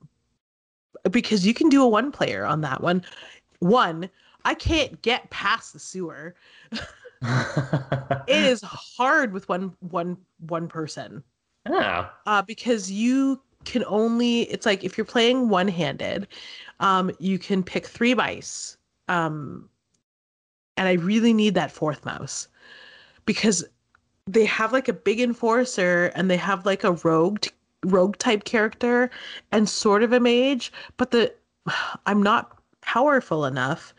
because 1.10 1.46
you 1.46 1.54
can 1.54 1.70
do 1.70 1.84
a 1.84 1.88
one 1.88 2.12
player 2.12 2.46
on 2.46 2.62
that 2.62 2.82
one. 2.82 3.04
One, 3.60 4.10
I 4.46 4.54
can't 4.54 5.02
get 5.02 5.30
past 5.30 5.74
the 5.74 5.80
sewer. 5.80 6.36
it 8.28 8.44
is 8.44 8.62
hard 8.62 9.34
with 9.34 9.48
one 9.50 9.74
one 9.80 10.18
one 10.40 10.68
person. 10.68 11.24
Yeah. 11.70 12.10
Uh, 12.26 12.42
because 12.42 12.92
you 12.92 13.42
can 13.66 13.84
only 13.88 14.42
it's 14.44 14.66
like 14.66 14.84
if 14.84 14.98
you're 14.98 15.06
playing 15.06 15.50
one-handed, 15.50 16.28
um, 16.80 17.12
you 17.20 17.38
can 17.38 17.64
pick 17.64 17.86
three 17.88 18.14
mice. 18.14 18.78
Um, 19.08 19.70
and 20.78 20.88
I 20.88 20.94
really 20.94 21.34
need 21.34 21.56
that 21.56 21.72
fourth 21.72 22.06
mouse 22.06 22.48
because 23.26 23.66
they 24.28 24.46
have 24.46 24.74
like 24.74 24.88
a 24.88 24.94
big 24.94 25.20
enforcer 25.20 26.12
and 26.16 26.30
they 26.30 26.38
have 26.38 26.66
like 26.66 26.84
a 26.84 26.94
rogue 27.04 27.46
rogue 27.86 28.18
type 28.18 28.44
character 28.44 29.10
and 29.52 29.68
sort 29.68 30.04
of 30.04 30.14
a 30.14 30.20
mage, 30.20 30.72
but 30.98 31.12
the 31.12 31.34
I'm 32.06 32.22
not 32.22 32.58
powerful 32.82 33.46
enough 33.46 33.94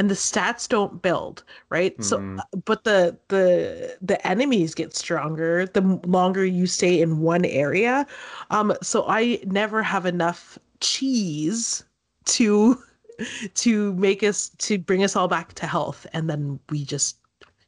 and 0.00 0.08
the 0.08 0.14
stats 0.14 0.66
don't 0.66 1.02
build 1.02 1.44
right 1.68 1.96
mm. 1.98 2.04
so 2.04 2.18
hmm. 2.18 2.40
uh, 2.40 2.56
but 2.64 2.84
the 2.84 3.14
the 3.28 3.96
the 4.00 4.26
enemies 4.26 4.74
get 4.74 4.96
stronger 4.96 5.66
the 5.66 5.82
longer 6.06 6.44
you 6.44 6.66
stay 6.66 7.02
in 7.02 7.18
one 7.18 7.44
area 7.44 8.06
um 8.50 8.72
so 8.82 9.04
i 9.08 9.38
never 9.44 9.82
have 9.82 10.06
enough 10.06 10.58
cheese 10.80 11.84
to 12.24 12.82
to 13.54 13.92
make 13.96 14.22
us 14.22 14.48
to 14.56 14.78
bring 14.78 15.04
us 15.04 15.14
all 15.14 15.28
back 15.28 15.52
to 15.52 15.66
health 15.66 16.06
and 16.14 16.30
then 16.30 16.58
we 16.70 16.82
just 16.82 17.18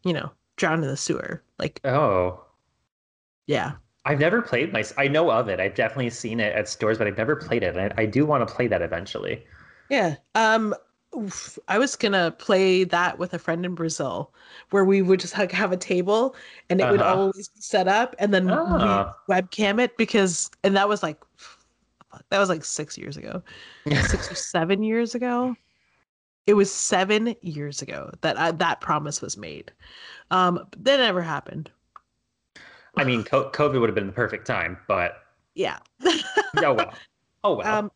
you 0.02 0.14
know 0.14 0.30
drown 0.56 0.82
in 0.82 0.88
the 0.88 0.96
sewer 0.96 1.42
like 1.58 1.80
oh 1.84 2.42
yeah 3.46 3.72
I've 4.04 4.18
never 4.18 4.42
played 4.42 4.72
my. 4.72 4.82
I 4.98 5.06
know 5.06 5.30
of 5.30 5.48
it. 5.48 5.60
I've 5.60 5.76
definitely 5.76 6.10
seen 6.10 6.40
it 6.40 6.52
at 6.56 6.66
stores, 6.68 6.98
but 6.98 7.06
I've 7.06 7.16
never 7.16 7.36
played 7.36 7.62
it. 7.62 7.76
I, 7.76 8.02
I 8.02 8.04
do 8.04 8.26
want 8.26 8.46
to 8.46 8.52
play 8.52 8.66
that 8.66 8.82
eventually. 8.82 9.44
Yeah. 9.90 10.16
Um. 10.34 10.74
Oof, 11.16 11.58
I 11.68 11.78
was 11.78 11.94
gonna 11.94 12.30
play 12.30 12.84
that 12.84 13.18
with 13.18 13.34
a 13.34 13.38
friend 13.38 13.66
in 13.66 13.74
Brazil, 13.74 14.32
where 14.70 14.84
we 14.84 15.02
would 15.02 15.20
just 15.20 15.36
like 15.36 15.52
have 15.52 15.72
a 15.72 15.76
table 15.76 16.34
and 16.70 16.80
it 16.80 16.84
uh-huh. 16.84 16.92
would 16.92 17.02
always 17.02 17.48
be 17.48 17.60
set 17.60 17.88
up, 17.88 18.14
and 18.18 18.32
then 18.32 18.50
oh. 18.50 19.12
we 19.28 19.34
webcam 19.34 19.80
it 19.80 19.96
because, 19.96 20.50
and 20.64 20.76
that 20.76 20.88
was 20.88 21.02
like, 21.02 21.18
that 22.30 22.38
was 22.38 22.48
like 22.48 22.64
six 22.64 22.96
years 22.96 23.16
ago, 23.16 23.42
six 24.06 24.30
or 24.30 24.34
seven 24.34 24.82
years 24.82 25.14
ago. 25.14 25.54
It 26.46 26.54
was 26.54 26.72
seven 26.72 27.36
years 27.42 27.82
ago 27.82 28.10
that 28.22 28.38
I, 28.38 28.50
that 28.52 28.80
promise 28.80 29.20
was 29.20 29.36
made. 29.36 29.70
Um, 30.30 30.66
that 30.78 30.96
never 30.96 31.22
happened. 31.22 31.70
I 32.96 33.04
mean, 33.04 33.22
COVID 33.24 33.80
would 33.80 33.88
have 33.88 33.94
been 33.94 34.08
the 34.08 34.12
perfect 34.12 34.46
time, 34.46 34.78
but 34.88 35.22
yeah. 35.54 35.78
oh 36.56 36.74
well. 36.74 36.94
Oh 37.44 37.56
well. 37.56 37.78
Um, 37.78 37.90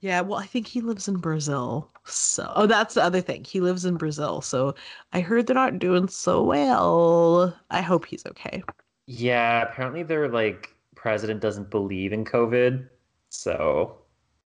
yeah, 0.00 0.20
well, 0.20 0.38
I 0.38 0.46
think 0.46 0.66
he 0.66 0.80
lives 0.80 1.08
in 1.08 1.16
Brazil. 1.16 1.90
So, 2.04 2.50
oh, 2.54 2.66
that's 2.66 2.94
the 2.94 3.02
other 3.02 3.20
thing. 3.20 3.44
He 3.44 3.60
lives 3.60 3.84
in 3.84 3.96
Brazil. 3.96 4.40
So, 4.40 4.74
I 5.12 5.20
heard 5.20 5.46
they're 5.46 5.54
not 5.54 5.78
doing 5.78 6.08
so 6.08 6.42
well. 6.42 7.56
I 7.70 7.80
hope 7.80 8.06
he's 8.06 8.24
okay. 8.26 8.62
Yeah, 9.06 9.62
apparently 9.62 10.04
their 10.04 10.28
like 10.28 10.74
president 10.94 11.40
doesn't 11.40 11.70
believe 11.70 12.12
in 12.12 12.24
COVID. 12.24 12.88
So, 13.30 13.98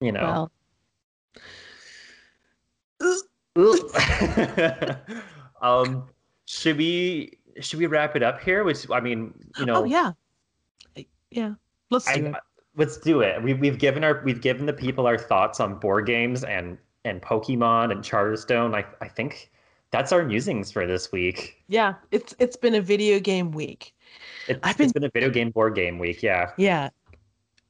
you 0.01 0.11
know. 0.11 0.49
Well. 0.49 0.51
um 5.61 6.05
should 6.45 6.77
we 6.77 7.37
should 7.59 7.79
we 7.79 7.85
wrap 7.85 8.15
it 8.15 8.23
up 8.23 8.41
here? 8.41 8.63
Which 8.63 8.89
I 8.89 8.99
mean, 8.99 9.33
you 9.59 9.65
know. 9.65 9.81
Oh 9.81 9.83
yeah. 9.83 10.11
Yeah. 11.29 11.53
Let's 11.89 12.05
do 12.05 12.27
I, 12.27 12.29
it 12.29 12.35
let's 12.75 12.97
do 12.97 13.21
it. 13.21 13.41
We, 13.41 13.53
we've 13.53 13.77
given 13.77 14.03
our 14.03 14.21
we've 14.23 14.41
given 14.41 14.65
the 14.65 14.73
people 14.73 15.07
our 15.07 15.17
thoughts 15.17 15.59
on 15.59 15.79
board 15.79 16.05
games 16.05 16.43
and 16.43 16.77
and 17.03 17.21
Pokemon 17.21 17.91
and 17.91 18.03
Charterstone. 18.03 18.75
I 18.75 18.85
I 19.03 19.07
think 19.07 19.51
that's 19.91 20.11
our 20.11 20.23
musings 20.23 20.71
for 20.71 20.85
this 20.85 21.11
week. 21.11 21.63
Yeah, 21.67 21.95
it's 22.11 22.35
it's 22.39 22.55
been 22.55 22.75
a 22.75 22.81
video 22.81 23.19
game 23.19 23.51
week. 23.51 23.93
It's, 24.47 24.59
I've 24.63 24.77
been, 24.77 24.85
it's 24.85 24.93
been 24.93 25.03
a 25.03 25.09
video 25.09 25.29
game 25.29 25.51
board 25.51 25.75
game 25.75 25.99
week. 25.99 26.21
Yeah. 26.21 26.51
Yeah. 26.57 26.89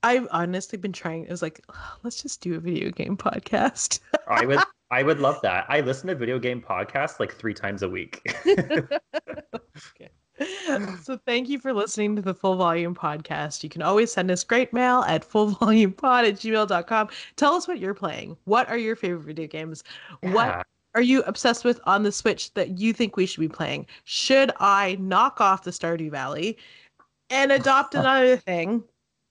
I've 0.03 0.28
honestly 0.32 0.78
been 0.78 0.93
trying. 0.93 1.24
It 1.24 1.32
was 1.32 1.41
like, 1.41 1.62
let's 2.03 2.22
just 2.22 2.41
do 2.41 2.56
a 2.56 2.60
video 2.60 2.91
game 2.91 3.18
podcast. 3.18 3.99
I 4.30 4.45
was 4.45 4.64
I 4.91 5.03
would 5.03 5.20
love 5.20 5.41
that. 5.41 5.66
I 5.68 5.82
listen 5.82 6.08
to 6.08 6.16
video 6.16 6.38
game 6.38 6.62
podcasts 6.62 7.20
like 7.20 7.34
three 7.34 7.53
times 7.53 7.82
a 7.82 7.89
week. 7.89 8.22
okay. 8.47 10.10
So 11.03 11.17
thank 11.25 11.47
you 11.47 11.59
for 11.59 11.73
listening 11.73 12.15
to 12.15 12.21
the 12.21 12.33
Full 12.33 12.55
Volume 12.55 12.95
Podcast. 12.95 13.63
You 13.63 13.69
can 13.69 13.81
always 13.81 14.11
send 14.11 14.29
us 14.31 14.43
great 14.43 14.73
mail 14.73 15.03
at 15.07 15.27
fullvolumepod 15.27 16.27
at 16.27 16.36
gmail.com. 16.36 17.09
Tell 17.36 17.53
us 17.53 17.67
what 17.67 17.79
you're 17.79 17.93
playing. 17.93 18.36
What 18.45 18.67
are 18.69 18.77
your 18.77 18.95
favorite 18.95 19.23
video 19.23 19.47
games? 19.47 19.83
Yeah. 20.21 20.33
What 20.33 20.67
are 20.95 21.01
you 21.01 21.23
obsessed 21.23 21.63
with 21.63 21.79
on 21.86 22.03
the 22.03 22.11
Switch 22.11 22.53
that 22.53 22.79
you 22.79 22.93
think 22.93 23.15
we 23.15 23.25
should 23.25 23.39
be 23.41 23.49
playing? 23.49 23.86
Should 24.03 24.51
I 24.59 24.97
knock 24.99 25.39
off 25.39 25.63
the 25.63 25.71
Stardew 25.71 26.11
Valley 26.11 26.57
and 27.29 27.51
adopt 27.51 27.95
another 27.95 28.38
thing? 28.38 28.83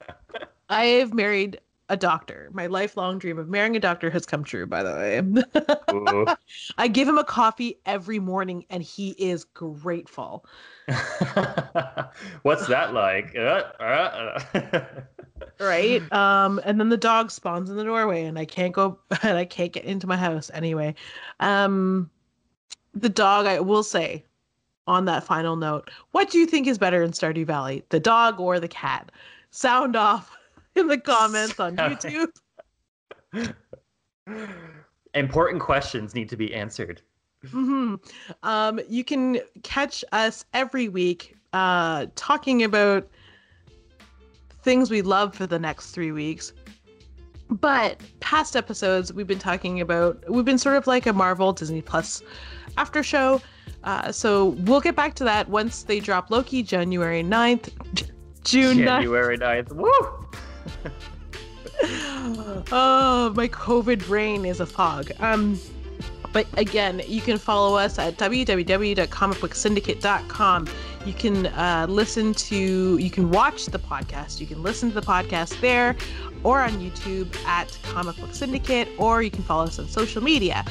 I 0.69 0.85
have 0.85 1.13
married 1.13 1.59
a 1.89 1.97
doctor. 1.97 2.49
My 2.53 2.67
lifelong 2.67 3.19
dream 3.19 3.39
of 3.39 3.49
marrying 3.49 3.77
a 3.77 3.81
doctor 3.81 4.11
has 4.11 4.25
come 4.25 4.43
true, 4.45 4.67
by 4.67 4.83
the 4.83 4.93
way. 4.93 6.35
I 6.79 6.89
give 6.89 7.07
him 7.07 7.19
a 7.19 7.25
coffee 7.25 7.79
every 7.85 8.19
morning 8.19 8.65
and 8.71 8.83
he 8.83 9.11
is 9.11 9.45
grateful. 9.45 10.47
What's 12.43 12.67
that 12.69 12.95
like? 12.95 13.37
Uh, 13.37 13.65
uh, 13.81 14.41
right? 15.61 16.13
Um, 16.13 16.61
and 16.65 16.81
then 16.81 16.89
the 16.89 16.97
dog 16.97 17.31
spawns 17.31 17.69
in 17.69 17.77
the 17.77 17.85
doorway 17.85 18.25
and 18.25 18.39
I 18.39 18.47
can't 18.47 18.73
go 18.73 18.99
and 19.23 19.37
I 19.37 19.45
can't 19.45 19.73
get 19.73 19.85
into 19.85 20.07
my 20.07 20.17
house 20.17 20.51
anyway. 20.55 20.95
Um 21.41 22.11
the 22.95 23.09
dog, 23.09 23.47
I 23.47 23.61
will 23.61 23.83
say 23.83 24.25
on 24.87 25.05
that 25.07 25.25
final 25.25 25.57
note, 25.57 25.91
what 26.13 26.31
do 26.31 26.39
you 26.39 26.47
think 26.47 26.67
is 26.67 26.79
better 26.79 27.03
in 27.03 27.11
Stardew 27.11 27.45
Valley? 27.45 27.83
The 27.89 28.01
dog 28.01 28.39
or 28.39 28.61
the 28.61 28.69
cat? 28.69 29.11
Sound 29.51 29.97
off 29.97 30.37
in 30.77 30.87
the 30.87 30.99
comments 30.99 31.59
on 31.61 31.77
YouTube. 31.77 32.31
Important 35.15 35.63
questions 35.63 36.15
need 36.15 36.29
to 36.29 36.37
be 36.37 36.55
answered. 36.55 37.01
Mm-hmm. 37.47 37.97
Um, 38.43 38.81
you 38.89 39.05
can 39.05 39.39
catch 39.63 40.05
us 40.13 40.45
every 40.53 40.89
week 40.89 41.37
uh, 41.53 42.07
talking 42.17 42.65
about 42.65 43.09
things 44.63 44.91
we 44.91 45.03
love 45.03 45.35
for 45.35 45.47
the 45.47 45.59
next 45.59 45.93
three 45.93 46.11
weeks. 46.13 46.53
But 47.51 48.01
past 48.21 48.57
episodes, 48.57 49.13
we've 49.13 49.27
been 49.27 49.39
talking 49.39 49.81
about, 49.81 50.29
we've 50.29 50.45
been 50.45 50.59
sort 50.59 50.77
of 50.77 50.87
like 50.87 51.07
a 51.07 51.13
Marvel 51.13 51.53
Disney 51.53 51.83
Plus 51.83 52.23
after 52.77 53.03
show. 53.03 53.41
Uh, 53.85 54.11
so 54.11 54.49
we'll 54.65 54.81
get 54.81 54.97
back 54.97 55.15
to 55.15 55.25
that 55.25 55.49
once 55.49 55.83
they 55.83 56.01
drop 56.01 56.31
Loki 56.31 56.63
January 56.63 57.23
9th. 57.23 57.71
June 58.45 58.79
January 58.79 59.39
9th. 59.39 59.69
9th. 59.69 59.73
Woo! 59.77 60.24
oh, 62.73 63.33
my 63.37 63.49
COVID 63.49 64.07
brain 64.07 64.45
is 64.45 64.61
a 64.61 64.67
fog. 64.67 65.11
Um, 65.21 65.59
but 66.33 66.47
again, 66.57 67.03
you 67.07 67.21
can 67.21 67.39
follow 67.39 67.77
us 67.77 67.99
at 67.99 68.17
www.comicbooksyndicate.com. 68.17 70.69
You 71.07 71.13
can 71.13 71.47
uh, 71.47 71.87
listen 71.89 72.35
to, 72.35 72.99
you 72.99 73.11
can 73.11 73.31
watch 73.31 73.67
the 73.67 73.79
podcast. 73.79 74.41
You 74.41 74.47
can 74.47 74.63
listen 74.63 74.89
to 74.89 74.95
the 75.01 75.07
podcast 75.07 75.61
there 75.61 75.95
or 76.45 76.61
on 76.61 76.73
YouTube 76.73 77.35
at 77.45 77.77
Comic 77.83 78.17
Book 78.17 78.35
Syndicate, 78.35 78.89
or 78.99 79.23
you 79.23 79.31
can 79.31 79.43
follow 79.43 79.65
us 79.65 79.79
on 79.79 79.89
social 79.89 80.23
media 80.23 80.65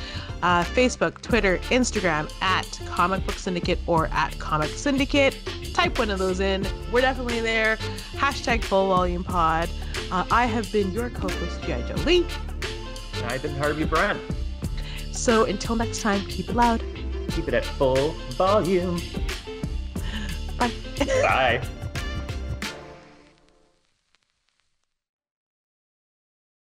uh, 0.43 0.63
Facebook, 0.63 1.21
Twitter, 1.21 1.57
Instagram 1.69 2.31
at 2.41 2.79
Comic 2.85 3.25
Book 3.25 3.35
Syndicate 3.37 3.79
or 3.87 4.07
at 4.07 4.37
Comic 4.37 4.69
Syndicate. 4.69 5.35
Type 5.73 5.97
one 5.97 6.11
of 6.11 6.19
those 6.19 6.41
in. 6.41 6.67
We're 6.91 7.01
definitely 7.01 7.39
there. 7.39 7.77
Hashtag 8.13 8.63
Full 8.63 8.89
Volume 8.89 9.23
Pod. 9.23 9.69
Uh, 10.11 10.25
I 10.29 10.45
have 10.45 10.71
been 10.71 10.91
your 10.91 11.09
co 11.09 11.29
host, 11.29 11.63
G.I. 11.63 11.81
Jolie. 11.83 12.27
I've 13.23 13.41
been 13.41 13.55
Harvey 13.55 13.85
Brent. 13.85 14.19
So 15.11 15.45
until 15.45 15.77
next 15.77 16.01
time, 16.01 16.21
keep 16.25 16.49
it 16.49 16.55
loud. 16.55 16.83
Keep 17.29 17.47
it 17.47 17.53
at 17.53 17.65
full 17.65 18.11
volume. 18.31 19.01
Bye. 20.57 20.71
Bye. 20.99 21.67